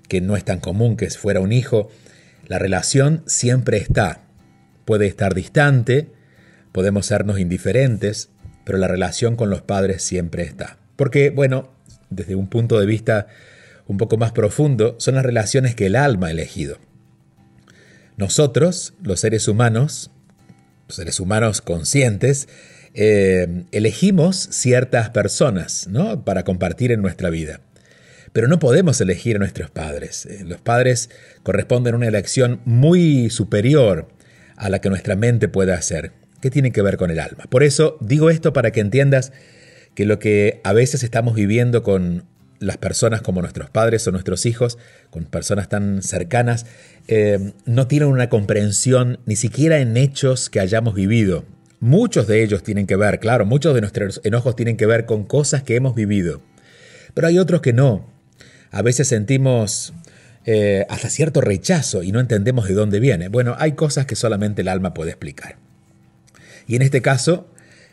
que 0.08 0.20
no 0.20 0.36
es 0.36 0.44
tan 0.44 0.60
común 0.60 0.96
que 0.96 1.10
fuera 1.10 1.40
un 1.40 1.52
hijo, 1.52 1.90
la 2.46 2.58
relación 2.58 3.22
siempre 3.26 3.76
está. 3.78 4.22
Puede 4.84 5.06
estar 5.06 5.34
distante, 5.34 6.10
podemos 6.76 7.06
sernos 7.06 7.40
indiferentes, 7.40 8.28
pero 8.66 8.76
la 8.76 8.86
relación 8.86 9.34
con 9.34 9.48
los 9.48 9.62
padres 9.62 10.02
siempre 10.02 10.42
está. 10.42 10.76
Porque, 10.96 11.30
bueno, 11.30 11.72
desde 12.10 12.34
un 12.34 12.48
punto 12.48 12.78
de 12.78 12.84
vista 12.84 13.28
un 13.86 13.96
poco 13.96 14.18
más 14.18 14.32
profundo, 14.32 14.94
son 14.98 15.14
las 15.14 15.24
relaciones 15.24 15.74
que 15.74 15.86
el 15.86 15.96
alma 15.96 16.26
ha 16.26 16.32
elegido. 16.32 16.76
Nosotros, 18.18 18.92
los 19.02 19.20
seres 19.20 19.48
humanos, 19.48 20.10
los 20.86 20.96
seres 20.96 21.18
humanos 21.18 21.62
conscientes, 21.62 22.46
eh, 22.92 23.64
elegimos 23.72 24.36
ciertas 24.36 25.08
personas 25.08 25.88
¿no? 25.88 26.26
para 26.26 26.44
compartir 26.44 26.92
en 26.92 27.00
nuestra 27.00 27.30
vida. 27.30 27.62
Pero 28.34 28.48
no 28.48 28.58
podemos 28.58 29.00
elegir 29.00 29.36
a 29.36 29.38
nuestros 29.38 29.70
padres. 29.70 30.26
Eh, 30.26 30.44
los 30.44 30.60
padres 30.60 31.08
corresponden 31.42 31.94
a 31.94 31.96
una 31.96 32.08
elección 32.08 32.60
muy 32.66 33.30
superior 33.30 34.08
a 34.56 34.68
la 34.68 34.82
que 34.82 34.90
nuestra 34.90 35.16
mente 35.16 35.48
puede 35.48 35.72
hacer, 35.72 36.12
que 36.46 36.50
tiene 36.52 36.70
que 36.70 36.80
ver 36.80 36.96
con 36.96 37.10
el 37.10 37.18
alma. 37.18 37.46
Por 37.48 37.64
eso 37.64 37.98
digo 38.00 38.30
esto 38.30 38.52
para 38.52 38.70
que 38.70 38.78
entiendas 38.78 39.32
que 39.96 40.04
lo 40.04 40.20
que 40.20 40.60
a 40.62 40.72
veces 40.72 41.02
estamos 41.02 41.34
viviendo 41.34 41.82
con 41.82 42.24
las 42.60 42.76
personas 42.76 43.20
como 43.20 43.40
nuestros 43.40 43.68
padres 43.68 44.06
o 44.06 44.12
nuestros 44.12 44.46
hijos, 44.46 44.78
con 45.10 45.24
personas 45.24 45.68
tan 45.68 46.02
cercanas, 46.02 46.66
eh, 47.08 47.52
no 47.64 47.88
tienen 47.88 48.10
una 48.10 48.28
comprensión 48.28 49.18
ni 49.26 49.34
siquiera 49.34 49.78
en 49.78 49.96
hechos 49.96 50.48
que 50.50 50.60
hayamos 50.60 50.94
vivido. 50.94 51.44
Muchos 51.80 52.28
de 52.28 52.44
ellos 52.44 52.62
tienen 52.62 52.86
que 52.86 52.94
ver, 52.94 53.18
claro, 53.18 53.44
muchos 53.44 53.74
de 53.74 53.80
nuestros 53.80 54.20
enojos 54.22 54.54
tienen 54.54 54.76
que 54.76 54.86
ver 54.86 55.04
con 55.04 55.24
cosas 55.24 55.64
que 55.64 55.74
hemos 55.74 55.96
vivido. 55.96 56.42
Pero 57.12 57.26
hay 57.26 57.40
otros 57.40 57.60
que 57.60 57.72
no. 57.72 58.08
A 58.70 58.82
veces 58.82 59.08
sentimos 59.08 59.94
eh, 60.44 60.86
hasta 60.88 61.10
cierto 61.10 61.40
rechazo 61.40 62.04
y 62.04 62.12
no 62.12 62.20
entendemos 62.20 62.68
de 62.68 62.74
dónde 62.74 63.00
viene. 63.00 63.26
Bueno, 63.26 63.56
hay 63.58 63.72
cosas 63.72 64.06
que 64.06 64.14
solamente 64.14 64.62
el 64.62 64.68
alma 64.68 64.94
puede 64.94 65.10
explicar. 65.10 65.65
Y 66.66 66.76
en 66.76 66.82
este 66.82 67.02
caso, 67.02 67.48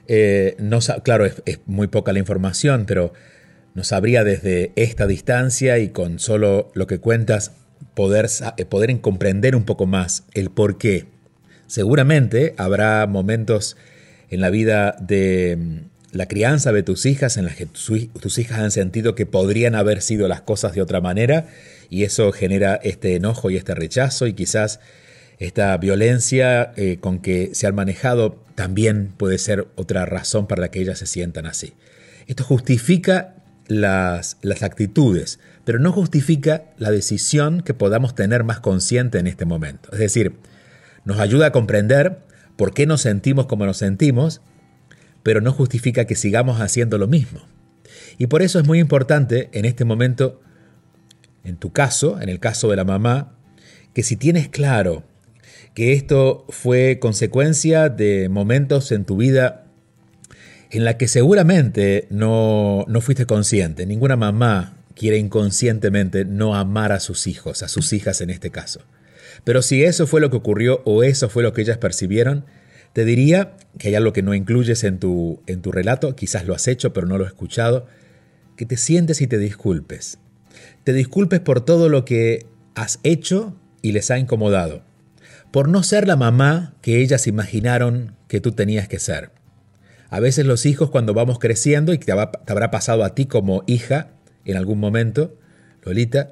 eh, 0.08 0.56
no, 0.60 0.80
claro, 1.04 1.26
es, 1.26 1.42
muy 1.66 1.88
poca 1.88 2.14
la 2.14 2.20
información, 2.20 2.86
pero 2.86 3.14
nos 3.74 3.88
sabría 3.88 4.24
desde 4.24 4.72
esta 4.76 5.08
distancia 5.08 5.80
y 5.80 5.90
con 5.90 6.20
solo 6.20 6.72
lo 6.74 6.88
que 6.88 7.00
cuentas 7.00 7.52
poder, 7.94 8.28
poder 8.70 9.02
comprender 9.02 9.56
un 9.56 9.64
poco 9.64 9.86
más 9.86 10.24
el 10.34 10.50
por 10.50 10.78
qué. 10.78 11.06
Seguramente 11.68 12.54
habrá 12.58 13.08
momentos 13.08 13.78
en 14.30 14.42
la 14.42 14.50
vida 14.50 14.96
de 15.00 15.58
mm, 15.58 15.94
la 16.12 16.28
crianza 16.28 16.72
de 16.72 16.84
tus 16.84 17.06
hijas 17.06 17.38
en 17.38 17.46
las 17.46 17.56
que 17.56 17.66
tus 17.66 18.38
hijas 18.38 18.60
han 18.60 18.72
sentido 18.72 19.16
que 19.16 19.26
podrían 19.26 19.74
haber 19.74 20.02
sido 20.02 20.28
las 20.28 20.42
cosas 20.42 20.74
de 20.74 20.82
otra 20.82 21.02
manera 21.02 21.48
y 21.90 22.04
eso 22.04 22.32
genera 22.32 22.76
este 22.84 23.16
enojo 23.16 23.50
y 23.50 23.58
este 23.58 23.74
rechazo 23.74 24.28
y 24.28 24.34
quizás 24.34 24.80
esta 25.44 25.76
violencia 25.78 26.72
eh, 26.78 26.98
con 27.00 27.20
que 27.20 27.52
se 27.54 27.68
han 27.68 27.76
manejado 27.76 28.42
también 28.56 29.14
puede 29.18 29.38
ser 29.38 29.68
otra 29.76 30.06
razón 30.06 30.48
para 30.48 30.62
la 30.62 30.72
que 30.72 30.80
ellas 30.80 31.00
se 31.00 31.06
sientan 31.06 31.46
así. 31.46 31.74
Esto 32.28 32.44
justifica 32.46 33.36
las, 33.68 34.38
las 34.42 34.64
actitudes, 34.64 35.40
pero 35.66 35.80
no 35.80 35.92
justifica 35.92 36.64
la 36.78 36.92
decisión 36.92 37.62
que 37.62 37.74
podamos 37.74 38.16
tener 38.16 38.44
más 38.44 38.62
consciente 38.62 39.20
en 39.20 39.28
este 39.28 39.46
momento. 39.46 39.90
Es 39.92 40.00
decir, 40.00 40.38
nos 41.04 41.20
ayuda 41.20 41.48
a 41.48 41.52
comprender 41.52 42.20
por 42.56 42.74
qué 42.74 42.86
nos 42.86 43.02
sentimos 43.02 43.46
como 43.46 43.66
nos 43.66 43.78
sentimos, 43.78 44.42
pero 45.24 45.42
no 45.42 45.52
justifica 45.52 46.06
que 46.06 46.16
sigamos 46.16 46.62
haciendo 46.62 46.98
lo 46.98 47.08
mismo. 47.08 47.42
Y 48.18 48.28
por 48.28 48.42
eso 48.42 48.60
es 48.60 48.66
muy 48.66 48.80
importante 48.80 49.50
en 49.52 49.66
este 49.66 49.84
momento, 49.84 50.42
en 51.44 51.58
tu 51.58 51.74
caso, 51.74 52.22
en 52.22 52.30
el 52.30 52.40
caso 52.40 52.70
de 52.70 52.78
la 52.78 52.86
mamá, 52.86 53.36
que 53.94 54.04
si 54.04 54.16
tienes 54.16 54.48
claro 54.48 55.04
que 55.74 55.94
esto 55.94 56.46
fue 56.50 57.00
consecuencia 57.00 57.90
de 57.90 58.30
momentos 58.30 58.92
en 58.92 59.06
tu 59.06 59.18
vida 59.18 59.66
en 60.70 60.86
la 60.86 60.98
que 60.98 61.08
seguramente 61.08 62.08
no, 62.10 62.86
no 62.88 63.02
fuiste 63.02 63.26
consciente, 63.26 63.86
ninguna 63.86 64.16
mamá 64.16 64.78
quiere 64.96 65.18
inconscientemente 65.18 66.26
no 66.26 66.56
amar 66.56 66.92
a 66.92 67.00
sus 67.00 67.28
hijos, 67.28 67.64
a 67.64 67.68
sus 67.68 67.94
hijas 67.94 68.22
en 68.22 68.30
este 68.30 68.50
caso. 68.50 68.82
Pero 69.44 69.62
si 69.62 69.84
eso 69.84 70.08
fue 70.08 70.22
lo 70.22 70.30
que 70.30 70.38
ocurrió 70.38 70.82
o 70.86 71.04
eso 71.04 71.30
fue 71.30 71.44
lo 71.44 71.54
que 71.54 71.62
ellas 71.62 71.78
percibieron, 71.78 72.46
te 72.94 73.06
diría 73.06 73.58
que 73.78 73.90
hay 73.90 73.96
algo 73.96 74.14
que 74.14 74.22
no 74.22 74.34
incluyes 74.34 74.84
en 74.84 75.00
tu, 75.00 75.42
en 75.48 75.62
tu 75.62 75.72
relato, 75.72 76.16
quizás 76.16 76.46
lo 76.46 76.54
has 76.54 76.68
hecho 76.68 76.94
pero 76.94 77.08
no 77.08 77.18
lo 77.18 77.26
he 77.26 77.28
escuchado, 77.28 77.88
que 78.56 78.66
te 78.66 78.78
sientes 78.78 79.22
y 79.22 79.28
te 79.28 79.38
disculpes. 79.38 80.20
Te 80.84 80.94
disculpes 80.94 81.40
por 81.40 81.62
todo 81.62 81.90
lo 81.90 82.06
que 82.06 82.46
has 82.76 83.00
hecho 83.04 83.56
y 83.82 83.92
les 83.92 84.12
ha 84.12 84.20
incomodado, 84.20 84.84
por 85.54 85.70
no 85.70 85.84
ser 85.84 86.08
la 86.08 86.16
mamá 86.16 86.74
que 86.82 87.00
ellas 87.00 87.28
imaginaron 87.28 88.16
que 88.28 88.42
tú 88.42 88.54
tenías 88.54 88.88
que 88.88 88.98
ser. 88.98 89.30
A 90.10 90.20
veces 90.20 90.48
los 90.48 90.66
hijos 90.66 90.90
cuando 90.90 91.14
vamos 91.14 91.38
creciendo, 91.38 91.94
y 91.94 92.00
te, 92.00 92.12
habrá 92.12 92.72
pasado 92.72 93.04
a 93.04 93.14
ti 93.14 93.28
como 93.28 93.64
hija 93.68 94.10
en 94.46 94.58
algún 94.58 94.80
momento, 94.80 95.38
Lolita, 95.84 96.32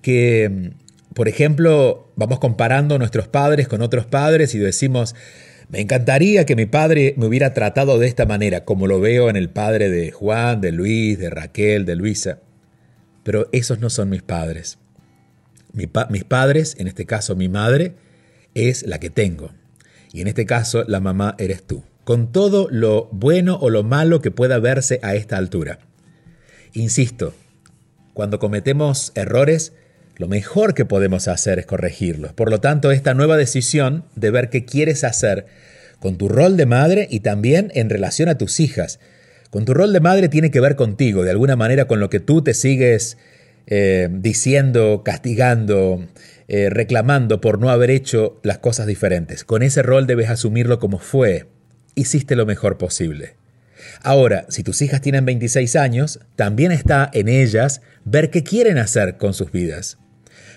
que 0.00 0.72
por 1.12 1.28
ejemplo, 1.28 2.10
vamos 2.16 2.38
comparando 2.38 2.98
nuestros 2.98 3.28
padres 3.28 3.68
con 3.68 3.82
otros 3.82 4.06
padres 4.06 4.54
y 4.54 4.58
decimos, 4.58 5.14
me 5.68 5.82
encantaría 5.82 6.46
que 6.46 6.56
mi 6.56 6.64
padre 6.64 7.12
me 7.18 7.26
hubiera 7.26 7.52
tratado 7.52 7.98
de 7.98 8.06
esta 8.06 8.24
manera, 8.24 8.64
como 8.64 8.86
lo 8.86 9.00
veo 9.00 9.28
en 9.28 9.36
el 9.36 9.50
padre 9.50 9.90
de 9.90 10.12
Juan, 10.12 10.62
de 10.62 10.72
Luis, 10.72 11.18
de 11.18 11.28
Raquel, 11.28 11.84
de 11.84 11.94
Luisa. 11.94 12.38
Pero 13.22 13.50
esos 13.52 13.80
no 13.80 13.90
son 13.90 14.08
mis 14.08 14.22
padres. 14.22 14.78
mis 15.74 16.24
padres, 16.24 16.74
en 16.78 16.88
este 16.88 17.04
caso 17.04 17.36
mi 17.36 17.50
madre, 17.50 17.96
es 18.54 18.84
la 18.84 18.98
que 18.98 19.10
tengo. 19.10 19.50
Y 20.12 20.20
en 20.20 20.28
este 20.28 20.46
caso 20.46 20.84
la 20.86 21.00
mamá 21.00 21.36
eres 21.38 21.62
tú, 21.62 21.84
con 22.04 22.32
todo 22.32 22.68
lo 22.70 23.08
bueno 23.12 23.58
o 23.60 23.70
lo 23.70 23.82
malo 23.82 24.20
que 24.20 24.30
pueda 24.30 24.58
verse 24.58 24.98
a 25.02 25.14
esta 25.14 25.36
altura. 25.36 25.78
Insisto, 26.72 27.34
cuando 28.12 28.38
cometemos 28.38 29.12
errores, 29.14 29.72
lo 30.16 30.28
mejor 30.28 30.74
que 30.74 30.84
podemos 30.84 31.28
hacer 31.28 31.58
es 31.58 31.66
corregirlos. 31.66 32.32
Por 32.32 32.50
lo 32.50 32.60
tanto, 32.60 32.90
esta 32.90 33.14
nueva 33.14 33.36
decisión 33.36 34.04
de 34.16 34.30
ver 34.30 34.50
qué 34.50 34.64
quieres 34.64 35.04
hacer 35.04 35.46
con 36.00 36.18
tu 36.18 36.28
rol 36.28 36.56
de 36.56 36.66
madre 36.66 37.06
y 37.10 37.20
también 37.20 37.70
en 37.74 37.90
relación 37.90 38.28
a 38.28 38.36
tus 38.36 38.60
hijas. 38.60 39.00
Con 39.50 39.64
tu 39.64 39.74
rol 39.74 39.92
de 39.92 40.00
madre 40.00 40.28
tiene 40.28 40.50
que 40.50 40.60
ver 40.60 40.76
contigo, 40.76 41.24
de 41.24 41.30
alguna 41.30 41.56
manera 41.56 41.86
con 41.86 42.00
lo 42.00 42.10
que 42.10 42.20
tú 42.20 42.42
te 42.42 42.54
sigues 42.54 43.16
eh, 43.66 44.08
diciendo, 44.10 45.02
castigando, 45.04 46.06
eh, 46.52 46.68
reclamando 46.68 47.40
por 47.40 47.60
no 47.60 47.70
haber 47.70 47.92
hecho 47.92 48.40
las 48.42 48.58
cosas 48.58 48.88
diferentes. 48.88 49.44
Con 49.44 49.62
ese 49.62 49.82
rol 49.82 50.08
debes 50.08 50.30
asumirlo 50.30 50.80
como 50.80 50.98
fue. 50.98 51.46
Hiciste 51.94 52.34
lo 52.34 52.44
mejor 52.44 52.76
posible. 52.76 53.36
Ahora, 54.02 54.46
si 54.48 54.64
tus 54.64 54.82
hijas 54.82 55.00
tienen 55.00 55.24
26 55.24 55.76
años, 55.76 56.18
también 56.34 56.72
está 56.72 57.08
en 57.14 57.28
ellas 57.28 57.82
ver 58.04 58.30
qué 58.30 58.42
quieren 58.42 58.78
hacer 58.78 59.16
con 59.16 59.32
sus 59.32 59.52
vidas. 59.52 59.98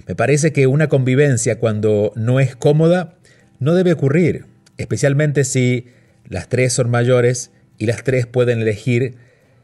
Me 0.08 0.16
parece 0.16 0.52
que 0.52 0.66
una 0.66 0.90
convivencia 0.90 1.60
cuando 1.60 2.12
no 2.16 2.40
es 2.40 2.56
cómoda 2.56 3.20
no 3.60 3.76
debe 3.76 3.94
ocurrir, 3.94 4.48
especialmente 4.80 5.44
si 5.44 5.86
las 6.28 6.50
tres 6.50 6.74
son 6.74 6.90
mayores 6.90 7.52
y 7.78 7.86
las 7.86 8.04
tres 8.04 8.26
pueden 8.26 8.62
elegir 8.62 9.18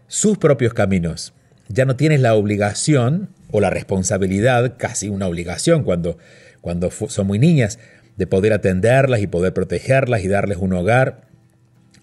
sus 0.05 0.37
propios 0.37 0.75
caminos. 0.75 1.33
Ya 1.69 1.85
no 1.85 1.95
tienes 1.95 2.21
la 2.21 2.35
obligación 2.35 3.29
o 3.51 3.61
la 3.61 3.69
responsabilidad, 3.69 4.75
casi 4.77 5.09
una 5.09 5.27
obligación 5.27 5.83
cuando, 5.83 6.17
cuando 6.61 6.91
son 6.91 7.27
muy 7.27 7.39
niñas, 7.39 7.79
de 8.17 8.27
poder 8.27 8.53
atenderlas 8.53 9.21
y 9.21 9.27
poder 9.27 9.53
protegerlas 9.53 10.23
y 10.23 10.27
darles 10.27 10.57
un 10.57 10.73
hogar, 10.73 11.27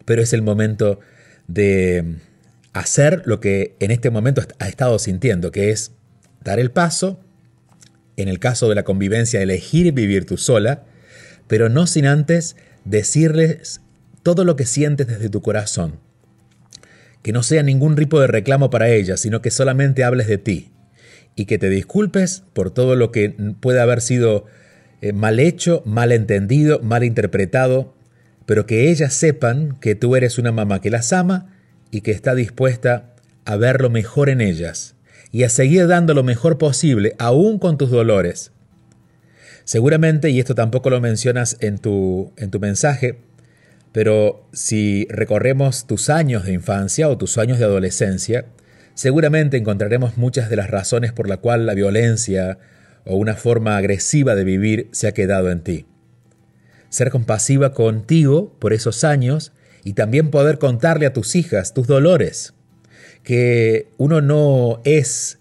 pero 0.05 0.23
es 0.23 0.33
el 0.33 0.43
momento 0.43 0.99
de 1.47 2.17
hacer 2.73 3.23
lo 3.27 3.41
que 3.41 3.77
en 3.81 3.91
este 3.91 4.11
momento 4.11 4.43
ha 4.59 4.69
estado 4.69 4.99
sintiendo, 4.99 5.51
que 5.51 5.71
es 5.71 5.93
dar 6.43 6.59
el 6.59 6.71
paso 6.71 7.21
en 8.17 8.29
el 8.29 8.39
caso 8.39 8.69
de 8.69 8.75
la 8.75 8.83
convivencia, 8.83 9.43
elegir 9.43 9.93
vivir 9.93 10.25
tú 10.25 10.39
sola, 10.39 10.85
pero 11.49 11.69
no 11.69 11.87
sin 11.87 12.07
antes 12.07 12.57
decirles 12.85 13.81
todo 14.23 14.45
lo 14.45 14.57
que 14.57 14.67
sientes 14.67 15.07
desde 15.07 15.29
tu 15.29 15.43
corazón. 15.43 16.01
que 17.23 17.33
no 17.33 17.43
sea 17.43 17.65
ningún 17.65 17.97
tipo 17.97 18.21
de 18.21 18.29
reclamo 18.29 18.71
para 18.71 18.89
ella, 18.89 19.17
sino 19.17 19.43
que 19.43 19.51
solamente 19.51 20.05
hables 20.05 20.29
de 20.29 20.39
ti 20.39 20.71
y 21.37 21.45
que 21.45 21.59
te 21.59 21.69
disculpes 21.69 22.43
por 22.55 22.71
todo 22.71 22.97
lo 22.97 23.13
que 23.13 23.31
puede 23.61 23.81
haber 23.81 24.01
sido 24.01 24.47
eh, 25.03 25.13
mal 25.13 25.39
hecho, 25.39 25.83
mal 25.85 26.11
entendido, 26.11 26.81
mal 26.81 27.05
interpretado, 27.05 27.95
pero 28.47 28.67
que 28.67 28.91
ellas 28.91 29.13
sepan 29.13 29.77
que 29.81 29.95
tú 29.95 30.17
eres 30.17 30.39
una 30.39 30.51
mamá 30.51 30.81
que 30.81 30.91
las 30.91 31.13
ama 31.13 31.55
y 31.91 32.01
que 32.01 32.11
está 32.11 32.35
dispuesta 32.35 33.15
a 33.45 33.57
ver 33.57 33.83
lo 33.83 33.91
mejor 33.91 34.31
en 34.31 34.41
ellas 34.41 34.95
y 35.31 35.43
a 35.43 35.51
seguir 35.51 35.87
dando 35.87 36.15
lo 36.15 36.23
mejor 36.23 36.57
posible, 36.57 37.15
aún 37.19 37.59
con 37.59 37.77
tus 37.77 37.91
dolores. 37.91 38.53
Seguramente, 39.65 40.31
y 40.31 40.39
esto 40.39 40.55
tampoco 40.55 40.89
lo 40.89 41.01
mencionas 41.01 41.59
en 41.61 41.79
tu, 41.79 42.33
en 42.37 42.51
tu 42.51 42.61
mensaje, 42.61 43.19
pero 43.93 44.47
si 44.53 45.07
recorremos 45.11 45.87
tus 45.87 46.09
años 46.09 46.45
de 46.45 46.53
infancia 46.53 47.09
o 47.09 47.19
tus 47.19 47.37
años 47.37 47.59
de 47.59 47.65
adolescencia, 47.65 48.47
seguramente 48.97 49.59
encontraremos 49.59 50.17
muchas 50.17 50.51
de 50.51 50.57
las 50.57 50.71
razones 50.71 51.13
por 51.13 51.29
la 51.29 51.37
cual 51.37 51.67
la 51.67 51.75
violencia 51.75 52.59
o 53.05 53.17
una 53.17 53.35
forma 53.35 53.77
agresiva 53.77 54.35
de 54.35 54.43
vivir 54.43 54.89
se 54.91 55.07
ha 55.07 55.13
quedado 55.13 55.51
en 55.51 55.61
ti. 55.61 55.87
Ser 56.89 57.11
compasiva 57.11 57.73
contigo 57.73 58.57
por 58.59 58.73
esos 58.73 59.05
años 59.05 59.53
y 59.85 59.93
también 59.93 60.31
poder 60.31 60.59
contarle 60.59 61.07
a 61.07 61.13
tus 61.13 61.37
hijas 61.37 61.75
tus 61.75 61.87
dolores, 61.87 62.55
que 63.23 63.89
uno 63.99 64.23
no 64.23 64.81
es 64.85 65.39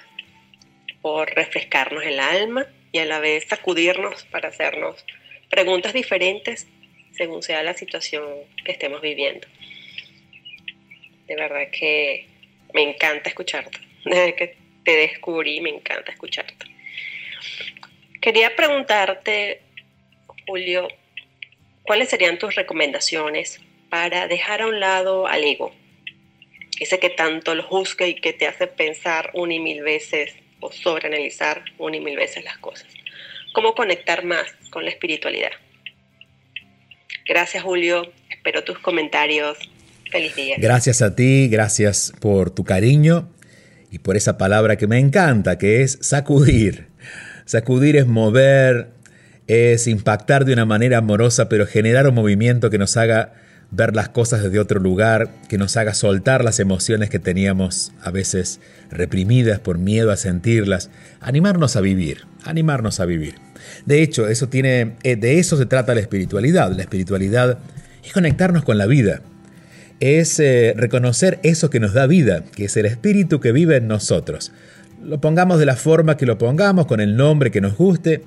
por 1.02 1.30
refrescarnos 1.36 2.04
el 2.04 2.20
alma 2.20 2.66
y 2.92 3.00
a 3.00 3.06
la 3.06 3.20
vez 3.20 3.46
sacudirnos 3.48 4.24
para 4.26 4.50
hacernos 4.50 5.04
preguntas 5.50 5.94
diferentes 5.94 6.68
según 7.12 7.44
sea 7.44 7.62
la 7.64 7.74
situación 7.74 8.24
que 8.64 8.72
estemos 8.72 9.02
viviendo. 9.02 9.48
De 11.28 11.36
verdad 11.36 11.70
que 11.72 12.28
me 12.74 12.84
encanta 12.84 13.30
escucharte. 13.30 13.78
Desde 14.06 14.36
que 14.36 14.58
te 14.84 14.92
descubrí, 14.92 15.62
me 15.62 15.70
encanta 15.70 16.12
escucharte. 16.12 16.66
Quería 18.20 18.56
preguntarte, 18.56 19.62
Julio, 20.48 20.88
¿cuáles 21.84 22.10
serían 22.10 22.40
tus 22.40 22.56
recomendaciones 22.56 23.62
para 23.90 24.28
dejar 24.28 24.62
a 24.62 24.68
un 24.68 24.80
lado 24.80 25.28
al 25.28 25.44
ego? 25.44 25.74
Ese 26.80 27.00
que 27.00 27.10
tanto 27.10 27.54
lo 27.56 27.64
juzga 27.64 28.08
y 28.08 28.16
que 28.16 28.34
te 28.34 28.48
hace 28.48 28.68
pensar 28.68 29.30
una 29.34 29.54
y 29.54 29.60
mil 29.60 29.84
veces 29.84 30.34
o 30.60 30.72
sobreanalizar 30.72 31.64
una 31.78 31.98
y 31.98 32.00
mil 32.00 32.16
veces 32.16 32.44
las 32.44 32.58
cosas. 32.58 32.88
¿Cómo 33.54 33.76
conectar 33.76 34.24
más 34.26 34.46
con 34.72 34.84
la 34.84 34.90
espiritualidad? 34.90 35.52
Gracias, 37.26 37.64
Julio. 37.64 38.12
Espero 38.30 38.64
tus 38.64 38.80
comentarios 38.80 39.58
Feliz 40.14 40.36
día. 40.36 40.58
Gracias 40.60 41.02
a 41.02 41.16
ti, 41.16 41.48
gracias 41.48 42.14
por 42.20 42.52
tu 42.52 42.64
cariño 42.64 43.32
y 43.90 43.98
por 43.98 44.16
esa 44.16 44.38
palabra 44.38 44.78
que 44.78 44.86
me 44.86 45.00
encanta, 45.00 45.58
que 45.58 45.82
es 45.82 45.98
sacudir. 46.02 46.86
Sacudir 47.46 47.96
es 47.96 48.06
mover, 48.06 48.92
es 49.48 49.88
impactar 49.88 50.46
de 50.46 50.54
una 50.54 50.66
manera 50.66 51.00
amorosa, 51.00 51.50
pero 51.50 51.68
generar 51.68 52.08
un 52.08 52.16
movimiento 52.16 52.70
que 52.70 52.78
nos 52.78 52.98
haga 52.98 53.34
ver 53.72 53.96
las 53.96 54.10
cosas 54.10 54.44
desde 54.44 54.60
otro 54.60 54.80
lugar, 54.80 55.30
que 55.50 55.58
nos 55.58 55.76
haga 55.78 55.94
soltar 55.94 56.44
las 56.44 56.60
emociones 56.60 57.10
que 57.10 57.20
teníamos 57.20 57.92
a 58.02 58.12
veces 58.12 58.60
reprimidas 58.92 59.60
por 59.60 59.80
miedo 59.80 60.12
a 60.12 60.18
sentirlas, 60.18 60.92
animarnos 61.20 61.76
a 61.76 61.82
vivir, 61.82 62.26
animarnos 62.44 63.00
a 63.00 63.06
vivir. 63.06 63.36
De 63.86 64.04
hecho, 64.04 64.28
eso 64.28 64.48
tiene, 64.48 64.94
eh, 65.04 65.16
de 65.16 65.40
eso 65.40 65.58
se 65.58 65.66
trata 65.66 65.96
la 65.96 66.02
espiritualidad. 66.02 66.72
La 66.72 66.84
espiritualidad 66.84 67.58
es 68.04 68.14
conectarnos 68.14 68.64
con 68.64 68.78
la 68.78 68.86
vida, 68.86 69.22
es 70.00 70.40
eh, 70.40 70.74
reconocer 70.78 71.40
eso 71.44 71.70
que 71.70 71.80
nos 71.80 71.94
da 71.94 72.06
vida, 72.06 72.44
que 72.56 72.66
es 72.66 72.78
el 72.78 72.86
espíritu 72.86 73.40
que 73.40 73.52
vive 73.52 73.78
en 73.78 73.88
nosotros. 73.88 74.52
Lo 75.04 75.20
pongamos 75.20 75.60
de 75.60 75.66
la 75.66 75.76
forma 75.76 76.16
que 76.16 76.26
lo 76.26 76.38
pongamos, 76.38 76.86
con 76.86 77.00
el 77.00 77.16
nombre 77.16 77.50
que 77.50 77.62
nos 77.62 77.76
guste, 77.76 78.24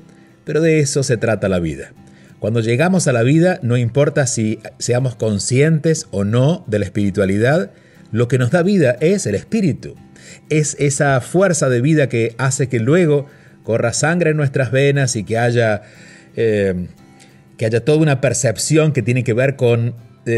pero 0.47 0.61
de 0.63 0.79
eso 0.79 1.03
se 1.03 1.17
trata 1.17 1.49
la 1.49 1.59
vida. 1.59 1.93
Cuando 2.39 2.61
llegamos 2.61 3.09
a 3.09 3.13
la 3.13 3.25
vida, 3.25 3.59
no 3.63 3.77
importa 3.77 4.29
si 4.29 4.61
seamos 4.79 5.17
conscientes 5.17 6.07
o 6.13 6.23
no 6.25 6.65
de 6.69 6.79
la 6.79 6.85
espiritualidad, 6.85 7.73
lo 8.13 8.29
que 8.29 8.39
nos 8.39 8.53
da 8.53 8.63
vida 8.63 8.97
es 9.01 9.27
el 9.27 9.35
espíritu. 9.35 9.97
Es 10.49 10.77
esa 10.79 11.21
fuerza 11.21 11.69
de 11.69 11.81
vida 11.81 12.09
que 12.09 12.37
hace 12.39 12.69
que 12.69 12.79
luego 12.79 13.27
corra 13.65 13.93
sangre 13.93 14.31
en 14.31 14.37
nuestras 14.37 14.71
venas 14.71 15.17
y 15.17 15.25
que 15.25 15.37
haya, 15.37 15.83
eh, 16.37 16.87
que 17.57 17.67
haya 17.67 17.85
toda 17.85 17.99
una 17.99 18.21
percepción 18.21 18.93
que 18.93 19.03
tiene 19.03 19.25
que 19.25 19.35
ver 19.35 19.57
con 19.57 19.95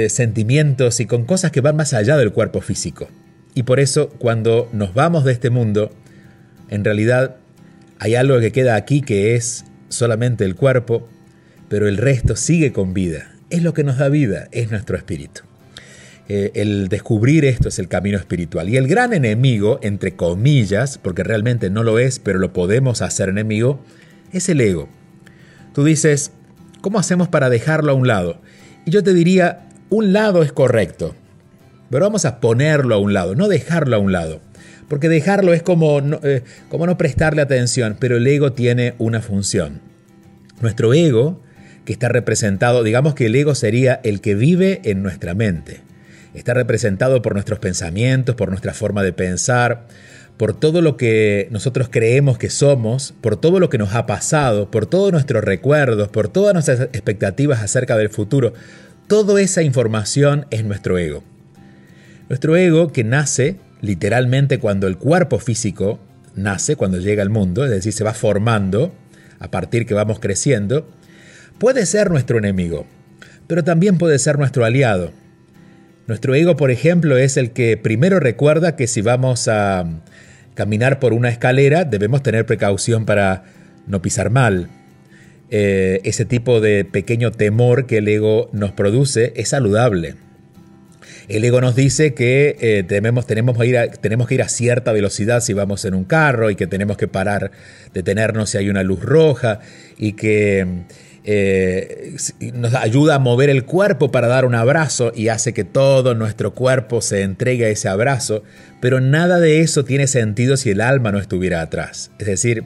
sentimientos 0.09 1.01
y 1.01 1.07
con 1.07 1.25
cosas 1.25 1.51
que 1.51 1.63
van 1.63 1.77
más 1.77 1.95
allá 1.95 2.17
del 2.17 2.33
cuerpo 2.33 2.61
físico. 2.61 3.09
Y 3.55 3.63
por 3.63 3.81
eso 3.81 4.11
cuando 4.11 4.69
nos 4.73 4.95
vamos 4.95 5.25
de 5.25 5.33
este 5.33 5.51
mundo, 5.51 5.91
en 6.69 6.85
realidad 6.85 7.37
hay 7.99 8.15
algo 8.15 8.39
que 8.39 8.53
queda 8.53 8.77
aquí 8.77 9.01
que 9.01 9.35
es 9.35 9.65
solamente 9.89 10.45
el 10.45 10.55
cuerpo, 10.55 11.09
pero 11.69 11.89
el 11.89 11.97
resto 11.97 12.37
sigue 12.37 12.73
con 12.73 12.95
vida. 12.95 13.33
Es 13.51 13.63
lo 13.63 13.75
que 13.75 13.85
nos 13.85 13.99
da 13.99 14.09
vida, 14.09 14.49
es 14.53 14.71
nuestro 14.71 14.97
espíritu. 14.97 15.43
Eh, 16.29 16.51
el 16.55 16.89
descubrir 16.89 17.47
esto 17.47 17.69
es 17.69 17.79
el 17.79 17.89
camino 17.89 18.19
espiritual. 18.19 18.69
Y 18.69 18.77
el 18.77 18.87
gran 18.87 19.15
enemigo, 19.15 19.81
entre 19.83 20.15
comillas, 20.15 20.99
porque 20.99 21.25
realmente 21.25 21.71
no 21.71 21.83
lo 21.83 21.99
es, 21.99 22.19
pero 22.19 22.39
lo 22.39 22.53
podemos 22.53 23.01
hacer 23.01 23.31
enemigo, 23.31 23.81
es 24.33 24.49
el 24.51 24.61
ego. 24.61 24.89
Tú 25.75 25.85
dices, 25.85 26.33
¿cómo 26.83 26.99
hacemos 26.99 27.29
para 27.29 27.49
dejarlo 27.49 27.93
a 27.93 27.95
un 27.95 28.07
lado? 28.07 28.41
Y 28.85 28.91
yo 28.91 29.03
te 29.03 29.15
diría, 29.15 29.69
un 29.89 30.13
lado 30.13 30.43
es 30.43 30.53
correcto, 30.53 31.15
pero 31.91 32.05
vamos 32.05 32.27
a 32.27 32.41
ponerlo 32.41 32.95
a 32.95 32.99
un 32.99 33.15
lado, 33.15 33.35
no 33.35 33.49
dejarlo 33.49 33.97
a 33.97 33.99
un 33.99 34.13
lado. 34.13 34.41
Porque 34.89 35.09
dejarlo 35.09 35.53
es 35.53 35.63
como 35.63 36.01
no, 36.01 36.21
eh, 36.23 36.43
como 36.69 36.87
no 36.87 36.97
prestarle 36.97 37.43
atención, 37.43 37.97
pero 38.01 38.17
el 38.17 38.27
ego 38.27 38.53
tiene 38.53 38.95
una 38.99 39.21
función. 39.21 39.81
Nuestro 40.61 40.95
ego, 40.95 41.41
que 41.85 41.93
está 41.93 42.09
representado, 42.09 42.83
digamos 42.83 43.15
que 43.15 43.27
el 43.27 43.37
ego 43.37 43.55
sería 43.55 44.01
el 44.03 44.21
que 44.21 44.35
vive 44.35 44.81
en 44.85 45.03
nuestra 45.03 45.35
mente. 45.35 45.81
Está 46.35 46.55
representado 46.55 47.23
por 47.23 47.35
nuestros 47.35 47.59
pensamientos, 47.59 48.35
por 48.35 48.49
nuestra 48.49 48.75
forma 48.75 49.03
de 49.03 49.13
pensar, 49.13 49.87
por 50.37 50.59
todo 50.59 50.83
lo 50.83 50.97
que 50.97 51.49
nosotros 51.51 51.89
creemos 51.91 52.39
que 52.39 52.49
somos, 52.49 53.15
por 53.21 53.37
todo 53.37 53.59
lo 53.61 53.69
que 53.69 53.79
nos 53.79 53.95
ha 53.95 54.07
pasado, 54.07 54.71
por 54.71 54.87
todos 54.87 55.13
nuestros 55.13 55.43
recuerdos, 55.43 56.09
por 56.09 56.29
todas 56.29 56.55
nuestras 56.55 56.81
expectativas 56.81 57.61
acerca 57.61 57.97
del 57.97 58.09
futuro. 58.09 58.55
Toda 59.09 59.41
esa 59.41 59.63
información 59.63 60.47
es 60.51 60.65
nuestro 60.65 60.97
ego. 60.97 61.25
Nuestro 62.29 62.57
ego 62.57 62.93
que 62.93 63.05
nace 63.05 63.57
literalmente 63.81 64.59
cuando 64.59 64.87
el 64.87 64.99
cuerpo 64.99 65.39
físico 65.39 65.99
nace, 66.35 66.77
cuando 66.77 66.99
llega 66.99 67.23
al 67.23 67.31
mundo, 67.31 67.65
es 67.65 67.71
decir, 67.71 67.93
se 67.93 68.05
va 68.05 68.15
formando 68.15 68.93
a 69.39 69.51
partir 69.51 69.87
que 69.87 69.95
vamos 69.95 70.21
creciendo, 70.21 70.89
puede 71.59 71.87
ser 71.87 72.11
nuestro 72.11 72.39
enemigo, 72.39 72.87
pero 73.47 73.65
también 73.65 73.99
puede 73.99 74.19
ser 74.19 74.39
nuestro 74.39 74.65
aliado. 74.65 75.13
Nuestro 76.07 76.35
ego, 76.35 76.57
por 76.57 76.71
ejemplo, 76.71 77.19
es 77.19 77.37
el 77.37 77.51
que 77.51 77.77
primero 77.77 78.19
recuerda 78.19 78.77
que 78.77 78.87
si 78.87 79.03
vamos 79.03 79.47
a 79.49 79.85
caminar 80.55 80.99
por 80.99 81.13
una 81.13 81.29
escalera 81.29 81.85
debemos 81.85 82.23
tener 82.23 82.47
precaución 82.47 83.05
para 83.05 83.45
no 83.87 84.01
pisar 84.03 84.31
mal. 84.31 84.69
Eh, 85.51 86.01
ese 86.05 86.25
tipo 86.25 86.61
de 86.61 86.85
pequeño 86.85 87.31
temor 87.31 87.87
que 87.87 87.99
el 87.99 88.09
ego 88.09 88.51
nos 88.53 88.73
produce 88.73 89.33
es 89.37 89.51
saludable. 89.51 90.17
El 91.29 91.45
ego 91.45 91.61
nos 91.61 91.77
dice 91.77 92.15
que 92.15 92.57
eh, 92.61 92.85
tenemos, 92.89 93.27
tenemos, 93.27 93.59
que 93.59 93.67
ir 93.67 93.77
a, 93.77 93.91
tenemos 93.91 94.27
que 94.27 94.37
ir 94.37 94.43
a 94.43 94.49
cierta 94.49 94.93
velocidad 94.93 95.43
si 95.43 95.53
vamos 95.53 95.85
en 95.85 95.93
un 95.93 96.05
carro 96.05 96.51
y 96.51 96.57
que 96.57 96.67
tenemos 96.67 96.97
que 96.97 97.07
parar, 97.07 97.51
detenernos 97.93 98.49
si 98.51 98.59
hay 98.59 98.71
una 98.71 98.83
luz 98.83 99.03
roja 99.03 99.61
y 99.99 100.15
que 100.15 100.67
eh, 101.25 102.17
nos 102.55 102.73
ayuda 102.75 103.17
a 103.17 103.19
mover 103.19 103.51
el 103.51 103.67
cuerpo 103.67 104.11
para 104.11 104.27
dar 104.27 104.47
un 104.47 104.55
abrazo 104.55 105.13
y 105.15 105.29
hace 105.29 105.53
que 105.53 105.65
todo 105.65 106.15
nuestro 106.15 106.55
cuerpo 106.55 107.03
se 107.03 107.21
entregue 107.21 107.67
a 107.67 107.69
ese 107.69 107.89
abrazo, 107.89 108.43
pero 108.81 109.03
nada 109.03 109.39
de 109.39 109.61
eso 109.61 109.85
tiene 109.85 110.07
sentido 110.07 110.57
si 110.57 110.71
el 110.71 110.81
alma 110.81 111.13
no 111.13 111.19
estuviera 111.19 111.61
atrás. 111.61 112.11
Es 112.19 112.27
decir, 112.27 112.65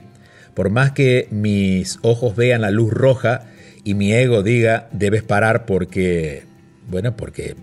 por 0.55 0.71
más 0.71 0.93
que 0.93 1.27
mis 1.33 1.99
ojos 2.03 2.37
vean 2.37 2.61
la 2.61 2.71
luz 2.71 2.93
roja 2.93 3.43
y 3.83 3.95
mi 3.95 4.13
ego 4.13 4.45
diga 4.45 4.89
debes 4.93 5.25
parar 5.25 5.67
porque, 5.67 6.45
bueno, 6.89 7.17
porque 7.17 7.57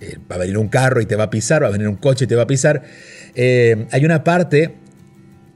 eh, 0.00 0.18
va 0.30 0.36
a 0.36 0.38
venir 0.38 0.58
un 0.58 0.68
carro 0.68 1.00
y 1.00 1.06
te 1.06 1.16
va 1.16 1.24
a 1.24 1.30
pisar, 1.30 1.62
va 1.62 1.68
a 1.68 1.72
venir 1.72 1.88
un 1.88 1.96
coche 1.96 2.24
y 2.24 2.28
te 2.28 2.36
va 2.36 2.42
a 2.42 2.46
pisar, 2.46 2.82
eh, 3.34 3.86
hay 3.90 4.04
una 4.04 4.24
parte 4.24 4.74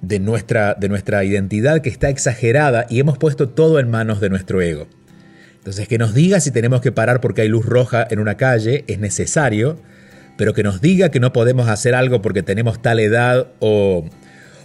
de 0.01 0.19
nuestra, 0.19 0.75
de 0.75 0.89
nuestra 0.89 1.25
identidad 1.25 1.81
que 1.81 1.89
está 1.89 2.09
exagerada 2.09 2.87
y 2.91 3.01
hemos 3.01 3.19
puesto 3.19 3.49
todo 3.49 3.79
en 3.79 3.91
manos 3.91 4.21
de 4.21 4.31
nuestro 4.31 4.61
ego. 4.61 4.89
Entonces, 5.59 5.87
que 5.87 5.97
nos 5.97 6.13
diga 6.13 6.41
si 6.41 6.51
tenemos 6.51 6.81
que 6.81 6.91
parar 6.91 7.21
porque 7.21 7.43
hay 7.43 7.49
luz 7.49 7.65
roja 7.65 8.05
en 8.11 8.19
una 8.19 8.37
calle 8.37 8.85
es 8.89 8.99
necesario, 8.99 9.79
pero 10.37 10.55
que 10.55 10.65
nos 10.65 10.81
diga 10.81 11.11
que 11.11 11.21
no 11.21 11.33
podemos 11.33 11.69
hacer 11.69 11.95
algo 11.95 12.21
porque 12.21 12.43
tenemos 12.43 12.83
tal 12.83 12.99
edad 12.99 13.53
o, 13.61 14.05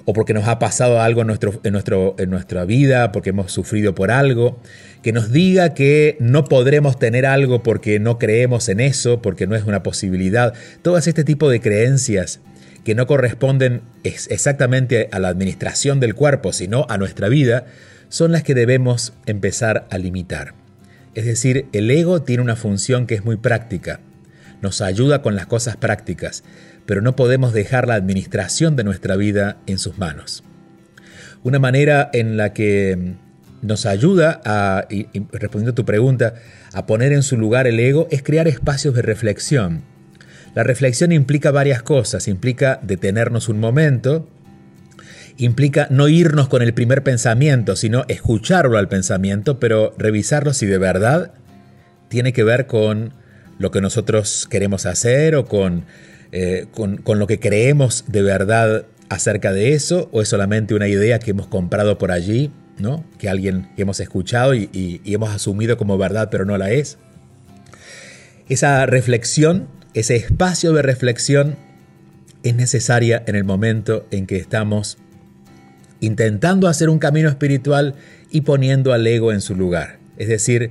o 0.09 0.13
porque 0.13 0.33
nos 0.33 0.47
ha 0.47 0.57
pasado 0.57 1.01
algo 1.01 1.19
en, 1.19 1.27
nuestro, 1.27 1.59
en, 1.65 1.73
nuestro, 1.73 2.15
en 2.17 2.29
nuestra 2.29 2.63
vida, 2.63 3.11
porque 3.11 3.31
hemos 3.31 3.51
sufrido 3.51 3.93
por 3.93 4.09
algo, 4.09 4.57
que 5.03 5.11
nos 5.11 5.33
diga 5.33 5.73
que 5.73 6.15
no 6.21 6.45
podremos 6.45 6.97
tener 6.97 7.25
algo 7.25 7.61
porque 7.61 7.99
no 7.99 8.17
creemos 8.17 8.69
en 8.69 8.79
eso, 8.79 9.21
porque 9.21 9.47
no 9.47 9.55
es 9.57 9.65
una 9.65 9.83
posibilidad. 9.83 10.53
Todo 10.81 10.97
este 10.97 11.25
tipo 11.25 11.49
de 11.49 11.59
creencias 11.59 12.39
que 12.85 12.95
no 12.95 13.05
corresponden 13.05 13.81
exactamente 14.05 15.09
a 15.11 15.19
la 15.19 15.27
administración 15.27 15.99
del 15.99 16.15
cuerpo, 16.15 16.53
sino 16.53 16.85
a 16.87 16.97
nuestra 16.97 17.27
vida, 17.27 17.65
son 18.07 18.31
las 18.31 18.43
que 18.43 18.55
debemos 18.55 19.11
empezar 19.25 19.87
a 19.89 19.97
limitar. 19.97 20.53
Es 21.15 21.25
decir, 21.25 21.65
el 21.73 21.91
ego 21.91 22.21
tiene 22.21 22.43
una 22.43 22.55
función 22.55 23.07
que 23.07 23.15
es 23.15 23.25
muy 23.25 23.35
práctica, 23.35 23.99
nos 24.61 24.79
ayuda 24.79 25.21
con 25.21 25.35
las 25.35 25.47
cosas 25.47 25.75
prácticas, 25.75 26.45
pero 26.87 27.01
no 27.01 27.15
podemos 27.15 27.53
dejar 27.53 27.87
la 27.87 27.93
administración 27.93 28.75
de 28.75 28.83
nuestra 28.83 29.15
vida 29.15 29.57
en 29.67 29.77
sus 29.77 29.99
manos. 29.99 30.43
Una 31.43 31.59
manera 31.59 32.09
en 32.13 32.35
la 32.35 32.53
que 32.53 33.13
nos 33.61 33.85
ayuda 33.85 34.41
a, 34.43 34.87
respondiendo 35.31 35.73
a 35.73 35.75
tu 35.75 35.85
pregunta, 35.85 36.33
a 36.73 36.87
poner 36.87 37.13
en 37.13 37.21
su 37.21 37.37
lugar 37.37 37.67
el 37.67 37.79
ego 37.79 38.07
es 38.09 38.23
crear 38.23 38.47
espacios 38.47 38.95
de 38.95 39.03
reflexión 39.03 39.83
la 40.57 40.63
reflexión 40.63 41.11
implica 41.11 41.51
varias 41.51 41.83
cosas, 41.83 42.27
implica 42.27 42.79
detenernos 42.81 43.47
un 43.47 43.59
momento, 43.59 44.27
implica 45.37 45.85
no 45.91 46.07
irnos 46.07 46.47
con 46.47 46.63
el 46.63 46.73
primer 46.73 47.03
pensamiento, 47.03 47.75
sino 47.75 48.05
escucharlo 48.07 48.79
al 48.79 48.87
pensamiento, 48.87 49.59
pero 49.59 49.93
revisarlo 49.99 50.55
si 50.55 50.65
de 50.65 50.79
verdad 50.79 51.31
tiene 52.07 52.33
que 52.33 52.43
ver 52.43 52.65
con 52.65 53.13
lo 53.59 53.69
que 53.69 53.81
nosotros 53.81 54.47
queremos 54.49 54.87
hacer 54.87 55.35
o 55.35 55.45
con, 55.45 55.85
eh, 56.31 56.67
con, 56.71 57.01
lo 57.05 57.27
que 57.27 57.39
creemos 57.39 58.05
de 58.07 58.21
verdad 58.21 58.85
acerca 59.09 59.53
de 59.53 59.73
eso, 59.73 60.09
o 60.11 60.21
es 60.21 60.27
solamente 60.27 60.73
una 60.73 60.87
idea 60.87 61.19
que 61.19 61.31
hemos 61.31 61.47
comprado 61.47 61.97
por 61.97 62.11
allí, 62.11 62.51
¿no? 62.77 63.03
que 63.17 63.29
alguien 63.29 63.69
que 63.75 63.83
hemos 63.83 63.99
escuchado 63.99 64.53
y, 64.53 64.69
y 64.73 65.13
hemos 65.13 65.29
asumido 65.29 65.77
como 65.77 65.97
verdad, 65.97 66.29
pero 66.29 66.45
no 66.45 66.57
la 66.57 66.71
es. 66.71 66.97
Esa 68.49 68.85
reflexión 68.85 69.67
ese 69.97 70.15
espacio 70.15 70.73
de 70.73 70.83
reflexión 70.83 71.55
es 72.43 72.55
necesaria 72.55 73.23
en 73.25 73.35
el 73.35 73.43
momento 73.43 74.05
en 74.11 74.27
que 74.27 74.37
estamos 74.37 74.99
intentando 76.01 76.67
hacer 76.67 76.89
un 76.89 76.99
camino 76.99 77.29
espiritual 77.29 77.95
y 78.29 78.41
poniendo 78.41 78.93
al 78.93 79.07
ego 79.07 79.31
en 79.31 79.41
su 79.41 79.55
lugar. 79.55 79.97
Es 80.17 80.27
decir, 80.27 80.69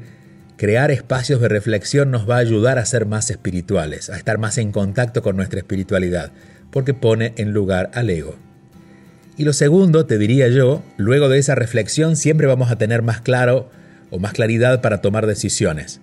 crear 0.57 0.91
espacios 0.91 1.41
de 1.41 1.49
reflexión 1.49 2.11
nos 2.11 2.29
va 2.29 2.37
a 2.37 2.41
ayudar 2.41 2.79
a 2.79 2.87
ser 2.87 3.07
más 3.07 3.31
espirituales, 3.31 4.11
a 4.11 4.17
estar 4.17 4.39
más 4.39 4.59
en 4.59 4.73
contacto 4.73 5.23
con 5.23 5.37
nuestra 5.37 5.59
espiritualidad, 5.59 6.33
porque 6.71 6.95
pone 6.95 7.35
en 7.37 7.53
lugar 7.53 7.91
al 7.95 8.11
ego. 8.11 8.37
Y 9.37 9.45
lo 9.45 9.53
segundo, 9.53 10.07
te 10.07 10.17
diría 10.17 10.49
yo, 10.49 10.83
luego 10.97 11.29
de 11.29 11.39
esa 11.39 11.55
reflexión 11.55 12.17
siempre 12.17 12.47
vamos 12.47 12.71
a 12.71 12.79
tener 12.79 13.03
más 13.03 13.21
claro 13.21 13.71
o 14.11 14.19
más 14.19 14.33
claridad 14.33 14.81
para 14.81 15.03
tomar 15.03 15.27
decisiones. 15.27 16.01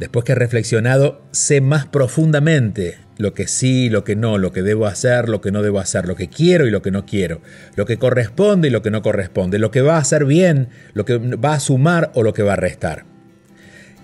Después 0.00 0.24
que 0.24 0.32
he 0.32 0.36
reflexionado, 0.36 1.22
sé 1.30 1.60
más 1.60 1.86
profundamente 1.86 2.98
lo 3.16 3.34
que 3.34 3.48
sí, 3.48 3.90
lo 3.90 4.04
que 4.04 4.14
no, 4.14 4.38
lo 4.38 4.52
que 4.52 4.62
debo 4.62 4.86
hacer, 4.86 5.28
lo 5.28 5.40
que 5.40 5.50
no 5.50 5.62
debo 5.62 5.80
hacer, 5.80 6.06
lo 6.06 6.14
que 6.14 6.28
quiero 6.28 6.66
y 6.66 6.70
lo 6.70 6.82
que 6.82 6.92
no 6.92 7.04
quiero, 7.04 7.40
lo 7.74 7.84
que 7.84 7.98
corresponde 7.98 8.68
y 8.68 8.70
lo 8.70 8.82
que 8.82 8.92
no 8.92 9.02
corresponde, 9.02 9.58
lo 9.58 9.72
que 9.72 9.82
va 9.82 9.96
a 9.96 10.00
hacer 10.00 10.24
bien, 10.24 10.68
lo 10.94 11.04
que 11.04 11.18
va 11.18 11.54
a 11.54 11.60
sumar 11.60 12.12
o 12.14 12.22
lo 12.22 12.32
que 12.32 12.44
va 12.44 12.52
a 12.52 12.56
restar. 12.56 13.17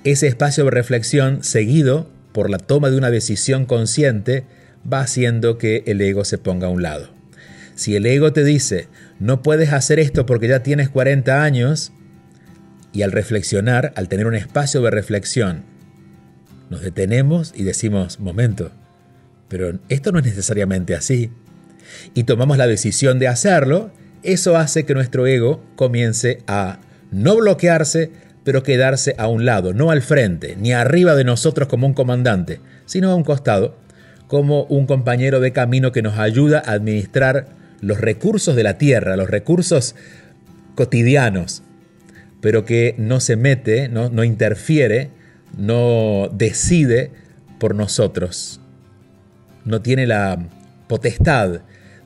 Ese 0.05 0.27
espacio 0.27 0.65
de 0.65 0.71
reflexión 0.71 1.43
seguido 1.43 2.11
por 2.33 2.51
la 2.51 2.59
toma 2.59 2.91
de 2.91 2.99
una 2.99 3.11
decisión 3.11 3.65
consciente 3.65 4.45
va 4.91 5.01
haciendo 5.01 5.57
que 5.57 5.83
el 5.87 6.01
ego 6.03 6.25
se 6.25 6.37
ponga 6.37 6.67
a 6.67 6.71
un 6.71 6.83
lado. 6.83 7.09
Si 7.75 7.97
el 7.97 8.05
ego 8.05 8.33
te 8.33 8.45
dice, 8.45 8.89
no 9.19 9.43
puedes 9.43 9.73
hacer 9.73 9.99
esto 9.99 10.27
porque 10.27 10.47
ya 10.47 10.63
tienes 10.63 10.91
40 10.91 11.43
años, 11.43 11.93
y 12.93 13.03
al 13.03 13.13
reflexionar, 13.13 13.93
al 13.97 14.09
tener 14.09 14.27
un 14.27 14.35
espacio 14.35 14.83
de 14.83 14.91
reflexión, 14.91 15.65
nos 16.69 16.83
detenemos 16.83 17.53
y 17.57 17.65
decimos, 17.65 18.21
momento, 18.21 18.73
pero 19.49 19.79
esto 19.89 20.13
no 20.13 20.19
es 20.19 20.27
necesariamente 20.27 20.95
así. 20.95 21.31
Y 22.15 22.25
tomamos 22.25 22.59
la 22.59 22.67
decisión 22.67 23.19
de 23.19 23.29
hacerlo, 23.29 23.91
eso 24.23 24.57
hace 24.57 24.85
que 24.85 24.95
nuestro 24.95 25.27
ego 25.27 25.65
comience 25.77 26.43
a 26.47 26.81
no 27.11 27.37
bloquearse, 27.37 28.11
pero 28.45 28.63
quedarse 28.63 29.15
a 29.19 29.27
un 29.29 29.45
lado, 29.45 29.73
no 29.73 29.91
al 29.91 30.03
frente, 30.03 30.57
ni 30.57 30.73
arriba 30.73 31.15
de 31.15 31.25
nosotros 31.25 31.69
como 31.69 31.87
un 31.87 31.95
comandante, 31.95 32.61
sino 32.87 33.11
a 33.11 33.15
un 33.15 33.25
costado, 33.25 33.77
como 34.29 34.65
un 34.65 34.87
compañero 34.87 35.41
de 35.41 35.53
camino 35.53 35.93
que 35.93 36.03
nos 36.03 36.19
ayuda 36.19 36.63
a 36.65 36.73
administrar 36.73 37.49
los 37.81 38.01
recursos 38.01 38.55
de 38.57 38.63
la 38.63 38.79
tierra, 38.79 39.17
los 39.17 39.31
recursos 39.31 39.95
cotidianos, 40.75 41.63
pero 42.41 42.65
que 42.65 42.95
no 42.99 43.21
se 43.21 43.37
mete, 43.37 43.89
no, 43.89 44.11
no 44.11 44.25
interfiere 44.25 45.11
no 45.57 46.29
decide 46.33 47.11
por 47.59 47.75
nosotros, 47.75 48.61
no 49.65 49.83
tiene 49.83 50.07
la 50.07 50.49
potestad 50.89 51.61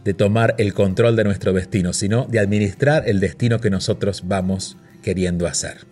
de 0.04 0.14
tomar 0.14 0.54
el 0.58 0.74
control 0.74 1.16
de 1.16 1.24
nuestro 1.24 1.52
destino, 1.52 1.92
sino 1.92 2.26
de 2.26 2.38
administrar 2.38 3.08
el 3.08 3.20
destino 3.20 3.60
que 3.60 3.70
nosotros 3.70 4.24
vamos 4.26 4.76
queriendo 5.02 5.46
hacer. 5.46 5.87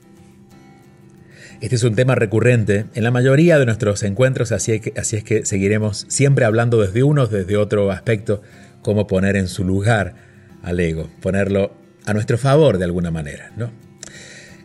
Este 1.66 1.74
es 1.74 1.82
un 1.82 1.96
tema 1.96 2.14
recurrente 2.14 2.86
en 2.94 3.02
la 3.02 3.10
mayoría 3.10 3.58
de 3.58 3.66
nuestros 3.66 4.04
encuentros, 4.04 4.52
así 4.52 4.70
es 4.70 4.82
que, 5.24 5.44
seguiremos 5.44 6.06
siempre 6.06 6.44
hablando 6.44 6.80
desde 6.80 7.02
uno, 7.02 7.26
desde 7.26 7.56
otro 7.56 7.90
aspecto, 7.90 8.40
cómo 8.82 9.08
poner 9.08 9.34
en 9.34 9.48
su 9.48 9.64
lugar 9.64 10.14
al 10.62 10.78
ego, 10.78 11.10
ponerlo 11.20 11.74
a 12.04 12.14
nuestro 12.14 12.38
favor 12.38 12.78
de 12.78 12.84
alguna 12.84 13.10
manera, 13.10 13.50
¿no? 13.56 13.72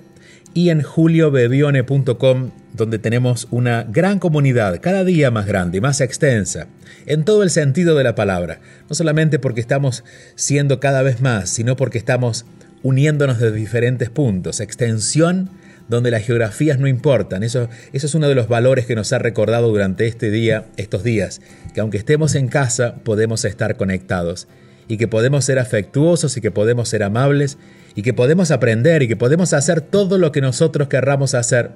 y 0.53 0.69
en 0.69 0.83
juliobebione.com, 0.83 2.51
donde 2.75 2.99
tenemos 2.99 3.49
una 3.51 3.85
gran 3.85 4.19
comunidad, 4.19 4.81
cada 4.83 5.05
día 5.05 5.31
más 5.31 5.47
grande 5.47 5.79
y 5.79 5.81
más 5.81 6.03
extensa, 6.03 6.67
en 7.07 7.25
todo 7.25 7.43
el 7.43 7.51
sentido 7.51 7.95
de 7.95 8.05
la 8.05 8.15
palabra, 8.15 8.61
no 8.89 8.95
solamente 8.95 9.39
porque 9.39 9.61
estamos 9.63 10.05
siendo 10.35 10.79
cada 10.79 11.01
vez 11.03 11.23
más, 11.23 11.49
sino 11.49 11.77
porque 11.77 11.99
estamos 11.99 12.45
uniéndonos 12.87 13.41
de 13.41 13.51
diferentes 13.51 14.11
puntos, 14.11 14.61
extensión 14.61 15.51
donde 15.89 16.13
las 16.13 16.25
geografías 16.25 16.79
no 16.79 16.87
importan. 16.87 17.43
Eso, 17.43 17.69
eso 17.93 18.07
es 18.07 18.15
uno 18.15 18.29
de 18.29 18.37
los 18.37 18.47
valores 18.47 18.87
que 18.87 18.95
nos 18.95 19.13
ha 19.13 19.19
recordado 19.19 19.69
durante 19.69 20.07
este 20.07 20.31
día, 20.31 20.67
estos 20.77 21.03
días, 21.03 21.41
que 21.75 21.81
aunque 21.81 21.99
estemos 21.99 22.37
en 22.37 22.47
casa, 22.47 22.95
podemos 23.03 23.45
estar 23.45 23.77
conectados 23.77 24.47
y 24.87 24.99
que 24.99 25.09
podemos 25.09 25.45
ser 25.45 25.59
afectuosos 25.59 26.37
y 26.37 26.41
que 26.41 26.53
podemos 26.53 26.89
ser 26.89 27.03
amables 27.03 27.59
y 27.97 28.03
que 28.03 28.15
podemos 28.15 28.53
aprender 28.53 29.03
y 29.03 29.09
que 29.09 29.17
podemos 29.17 29.53
hacer 29.53 29.81
todo 29.81 30.17
lo 30.17 30.31
que 30.31 30.41
nosotros 30.41 30.87
querramos 30.87 31.35
hacer, 31.35 31.73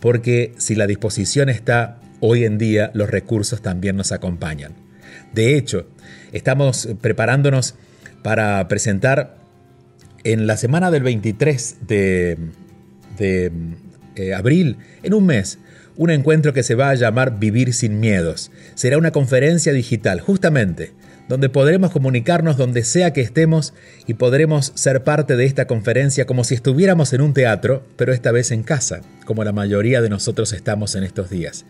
porque 0.00 0.54
si 0.56 0.74
la 0.74 0.86
disposición 0.86 1.50
está 1.50 1.98
hoy 2.20 2.44
en 2.44 2.56
día, 2.56 2.90
los 2.94 3.10
recursos 3.10 3.60
también 3.60 3.94
nos 3.94 4.10
acompañan. 4.10 4.72
De 5.34 5.58
hecho, 5.58 5.86
estamos 6.32 6.88
preparándonos 7.02 7.74
para 8.22 8.66
presentar 8.68 9.39
en 10.24 10.46
la 10.46 10.56
semana 10.56 10.90
del 10.90 11.02
23 11.02 11.76
de, 11.86 12.38
eh, 14.16 14.34
abril, 14.34 14.76
en 15.02 15.14
un 15.14 15.26
mes, 15.26 15.58
un 15.96 16.10
encuentro 16.10 16.52
que 16.52 16.62
se 16.62 16.74
va 16.74 16.90
a 16.90 16.94
llamar 16.94 17.38
Vivir 17.38 17.74
sin 17.74 18.00
Miedos. 18.00 18.50
Será 18.74 18.98
una 18.98 19.10
conferencia 19.10 19.72
digital, 19.72 20.20
justamente, 20.20 20.92
donde 21.28 21.48
podremos 21.48 21.92
comunicarnos 21.92 22.56
donde 22.56 22.82
sea 22.82 23.12
que 23.12 23.20
estemos 23.20 23.72
y 24.06 24.14
podremos 24.14 24.72
ser 24.74 25.04
parte 25.04 25.36
de 25.36 25.44
esta 25.44 25.66
conferencia 25.66 26.26
como 26.26 26.42
si 26.42 26.54
estuviéramos 26.54 27.12
en 27.12 27.20
un 27.20 27.34
teatro, 27.34 27.84
pero 27.96 28.12
esta 28.12 28.32
vez 28.32 28.50
en 28.50 28.62
casa, 28.62 29.02
como 29.24 29.44
la 29.44 29.52
mayoría 29.52 30.00
de 30.00 30.08
nosotros 30.08 30.52
estamos 30.52 30.96
en 30.96 31.04
estos 31.04 31.30
días. 31.30 31.66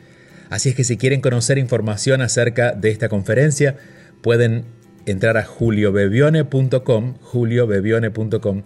Así 0.49 0.71
es 0.71 0.75
que 0.75 0.85
si 0.85 0.97
quieren 0.97 1.21
conocer 1.21 1.59
información 1.59 2.23
acerca 2.23 2.73
de 2.73 2.91
esta 2.91 3.09
conferencia, 3.09 3.77
pueden 4.23 4.65
entrar 5.07 5.37
a 5.37 5.45
juliobebione.com, 5.45 7.15
juliobebione.com, 7.21 8.63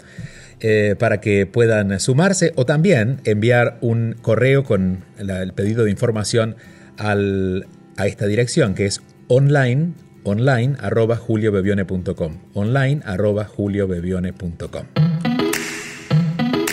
eh, 0.61 0.97
para 0.99 1.20
que 1.20 1.47
puedan 1.47 1.99
sumarse 2.01 2.53
o 2.57 2.64
también 2.64 3.20
enviar 3.25 3.79
un 3.81 4.16
correo 4.20 4.64
con 4.64 5.05
el 5.18 5.53
pedido 5.53 5.85
de 5.85 5.90
información 5.90 6.57
a 6.97 8.07
esta 8.07 8.27
dirección 8.27 8.75
que 8.75 8.87
es 8.87 9.03
online, 9.29 9.92
online 10.23 10.77
arroba 10.81 11.16
juliobebione.com, 11.16 12.38
online 12.55 13.01
arroba 13.05 13.44
juliobebione.com. 13.44 14.87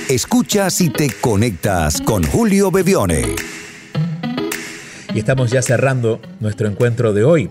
Escuchas 0.09 0.81
y 0.81 0.89
te 0.89 1.09
conectas 1.21 2.01
con 2.01 2.23
Julio 2.23 2.69
Bebione. 2.69 3.35
Y 5.13 5.19
estamos 5.19 5.51
ya 5.51 5.61
cerrando 5.61 6.21
nuestro 6.39 6.67
encuentro 6.67 7.13
de 7.13 7.23
hoy 7.23 7.49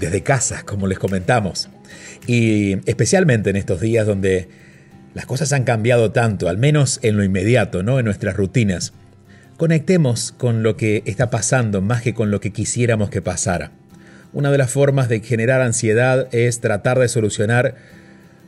desde 0.00 0.22
casa, 0.22 0.62
como 0.64 0.86
les 0.86 0.98
comentamos. 0.98 1.68
Y 2.26 2.78
especialmente 2.88 3.50
en 3.50 3.56
estos 3.56 3.80
días 3.80 4.06
donde 4.06 4.48
las 5.14 5.26
cosas 5.26 5.52
han 5.52 5.64
cambiado 5.64 6.10
tanto, 6.12 6.48
al 6.48 6.58
menos 6.58 6.98
en 7.02 7.16
lo 7.16 7.24
inmediato, 7.24 7.82
¿no? 7.82 7.98
En 7.98 8.04
nuestras 8.04 8.36
rutinas. 8.36 8.92
Conectemos 9.56 10.32
con 10.32 10.62
lo 10.62 10.76
que 10.76 11.02
está 11.04 11.30
pasando 11.30 11.82
más 11.82 12.02
que 12.02 12.14
con 12.14 12.30
lo 12.30 12.40
que 12.40 12.50
quisiéramos 12.50 13.10
que 13.10 13.20
pasara. 13.20 13.72
Una 14.32 14.50
de 14.50 14.58
las 14.58 14.70
formas 14.70 15.08
de 15.08 15.20
generar 15.20 15.60
ansiedad 15.60 16.28
es 16.32 16.60
tratar 16.60 16.98
de 16.98 17.08
solucionar 17.08 17.74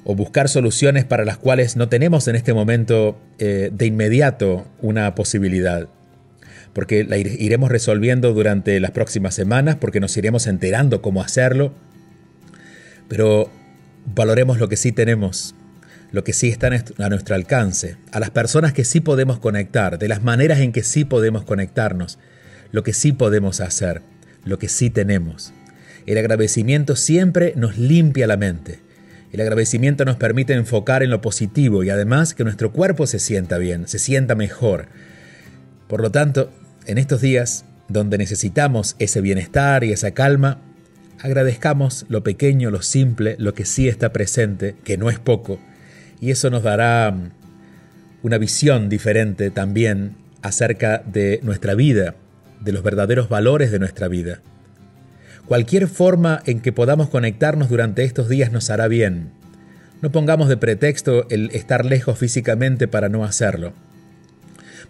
o 0.04 0.14
buscar 0.14 0.48
soluciones 0.48 1.04
para 1.04 1.24
las 1.24 1.36
cuales 1.36 1.76
no 1.76 1.88
tenemos 1.88 2.28
en 2.28 2.36
este 2.36 2.54
momento 2.54 3.18
eh, 3.38 3.70
de 3.72 3.86
inmediato 3.86 4.66
una 4.80 5.14
posibilidad 5.14 5.88
porque 6.72 7.04
la 7.04 7.18
iremos 7.18 7.70
resolviendo 7.70 8.32
durante 8.32 8.80
las 8.80 8.92
próximas 8.92 9.34
semanas, 9.34 9.76
porque 9.76 10.00
nos 10.00 10.16
iremos 10.16 10.46
enterando 10.46 11.02
cómo 11.02 11.22
hacerlo, 11.22 11.74
pero 13.08 13.50
valoremos 14.14 14.58
lo 14.58 14.68
que 14.68 14.76
sí 14.76 14.92
tenemos, 14.92 15.54
lo 16.12 16.24
que 16.24 16.32
sí 16.32 16.48
está 16.48 16.68
a 16.98 17.08
nuestro 17.08 17.34
alcance, 17.34 17.96
a 18.10 18.20
las 18.20 18.30
personas 18.30 18.72
que 18.72 18.84
sí 18.84 19.00
podemos 19.00 19.38
conectar, 19.38 19.98
de 19.98 20.08
las 20.08 20.22
maneras 20.22 20.60
en 20.60 20.72
que 20.72 20.82
sí 20.82 21.04
podemos 21.04 21.44
conectarnos, 21.44 22.18
lo 22.70 22.82
que 22.82 22.94
sí 22.94 23.12
podemos 23.12 23.60
hacer, 23.60 24.02
lo 24.44 24.58
que 24.58 24.68
sí 24.68 24.88
tenemos. 24.88 25.52
El 26.06 26.18
agradecimiento 26.18 26.96
siempre 26.96 27.52
nos 27.56 27.78
limpia 27.78 28.26
la 28.26 28.36
mente. 28.36 28.80
El 29.30 29.40
agradecimiento 29.40 30.04
nos 30.04 30.16
permite 30.16 30.52
enfocar 30.52 31.02
en 31.02 31.10
lo 31.10 31.20
positivo 31.20 31.84
y 31.84 31.90
además 31.90 32.34
que 32.34 32.44
nuestro 32.44 32.72
cuerpo 32.72 33.06
se 33.06 33.18
sienta 33.18 33.58
bien, 33.58 33.88
se 33.88 33.98
sienta 33.98 34.34
mejor. 34.34 34.88
Por 35.86 36.02
lo 36.02 36.10
tanto, 36.10 36.50
en 36.86 36.98
estos 36.98 37.20
días, 37.20 37.64
donde 37.88 38.18
necesitamos 38.18 38.96
ese 38.98 39.20
bienestar 39.20 39.84
y 39.84 39.92
esa 39.92 40.12
calma, 40.12 40.58
agradezcamos 41.20 42.06
lo 42.08 42.22
pequeño, 42.22 42.70
lo 42.70 42.82
simple, 42.82 43.36
lo 43.38 43.54
que 43.54 43.64
sí 43.64 43.88
está 43.88 44.12
presente, 44.12 44.76
que 44.84 44.96
no 44.96 45.10
es 45.10 45.18
poco, 45.18 45.58
y 46.20 46.30
eso 46.30 46.50
nos 46.50 46.62
dará 46.62 47.10
mm, 47.10 47.30
una 48.22 48.38
visión 48.38 48.88
diferente 48.88 49.50
también 49.50 50.16
acerca 50.42 50.98
de 50.98 51.40
nuestra 51.42 51.74
vida, 51.74 52.14
de 52.60 52.72
los 52.72 52.82
verdaderos 52.82 53.28
valores 53.28 53.70
de 53.70 53.78
nuestra 53.78 54.08
vida. 54.08 54.40
Cualquier 55.46 55.88
forma 55.88 56.42
en 56.46 56.60
que 56.60 56.72
podamos 56.72 57.08
conectarnos 57.08 57.68
durante 57.68 58.04
estos 58.04 58.28
días 58.28 58.52
nos 58.52 58.70
hará 58.70 58.88
bien. 58.88 59.32
No 60.00 60.10
pongamos 60.10 60.48
de 60.48 60.56
pretexto 60.56 61.28
el 61.30 61.50
estar 61.52 61.84
lejos 61.84 62.18
físicamente 62.18 62.88
para 62.88 63.08
no 63.08 63.24
hacerlo. 63.24 63.72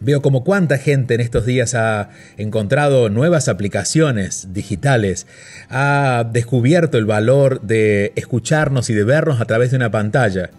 Veo 0.00 0.22
como 0.22 0.44
cuánta 0.44 0.78
gente 0.78 1.14
en 1.14 1.20
estos 1.20 1.46
días 1.46 1.74
ha 1.74 2.10
encontrado 2.36 3.08
nuevas 3.08 3.48
aplicaciones 3.48 4.48
digitales, 4.52 5.26
ha 5.68 6.28
descubierto 6.32 6.98
el 6.98 7.06
valor 7.06 7.60
de 7.62 8.12
escucharnos 8.16 8.90
y 8.90 8.94
de 8.94 9.04
vernos 9.04 9.40
a 9.40 9.44
través 9.44 9.70
de 9.70 9.76
una 9.76 9.90
pantalla. 9.90 10.50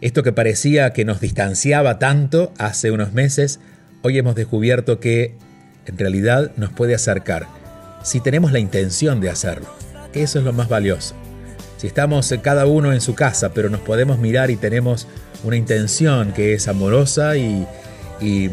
Esto 0.00 0.22
que 0.22 0.32
parecía 0.32 0.92
que 0.92 1.04
nos 1.04 1.20
distanciaba 1.20 1.98
tanto 1.98 2.52
hace 2.58 2.90
unos 2.90 3.12
meses, 3.12 3.60
hoy 4.02 4.18
hemos 4.18 4.34
descubierto 4.34 5.00
que 5.00 5.34
en 5.86 5.98
realidad 5.98 6.52
nos 6.56 6.70
puede 6.70 6.94
acercar, 6.94 7.46
si 8.02 8.20
tenemos 8.20 8.52
la 8.52 8.58
intención 8.58 9.20
de 9.20 9.30
hacerlo, 9.30 9.66
eso 10.14 10.38
es 10.38 10.44
lo 10.44 10.52
más 10.52 10.68
valioso. 10.68 11.14
Si 11.78 11.86
estamos 11.86 12.34
cada 12.42 12.66
uno 12.66 12.92
en 12.92 13.00
su 13.00 13.14
casa, 13.14 13.52
pero 13.54 13.70
nos 13.70 13.80
podemos 13.80 14.18
mirar 14.18 14.50
y 14.50 14.56
tenemos 14.56 15.06
una 15.44 15.56
intención 15.56 16.32
que 16.32 16.54
es 16.54 16.66
amorosa 16.66 17.36
y, 18.20 18.50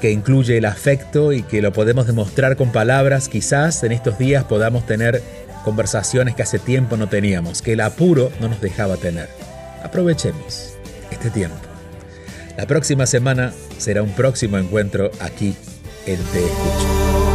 que 0.00 0.10
incluye 0.10 0.58
el 0.58 0.64
afecto 0.64 1.32
y 1.32 1.42
que 1.42 1.62
lo 1.62 1.72
podemos 1.72 2.06
demostrar 2.06 2.56
con 2.56 2.72
palabras, 2.72 3.28
quizás 3.28 3.82
en 3.84 3.92
estos 3.92 4.18
días 4.18 4.44
podamos 4.44 4.84
tener 4.84 5.22
conversaciones 5.64 6.34
que 6.34 6.42
hace 6.42 6.58
tiempo 6.58 6.96
no 6.96 7.08
teníamos, 7.08 7.62
que 7.62 7.72
el 7.72 7.80
apuro 7.80 8.30
no 8.40 8.48
nos 8.48 8.60
dejaba 8.60 8.96
tener. 8.96 9.28
Aprovechemos 9.82 10.74
este 11.10 11.30
tiempo. 11.30 11.56
La 12.56 12.66
próxima 12.66 13.06
semana 13.06 13.52
será 13.78 14.02
un 14.02 14.10
próximo 14.10 14.58
encuentro 14.58 15.10
aquí 15.20 15.54
en 16.06 16.16
Te 16.16 16.44
Escucho. 16.44 17.25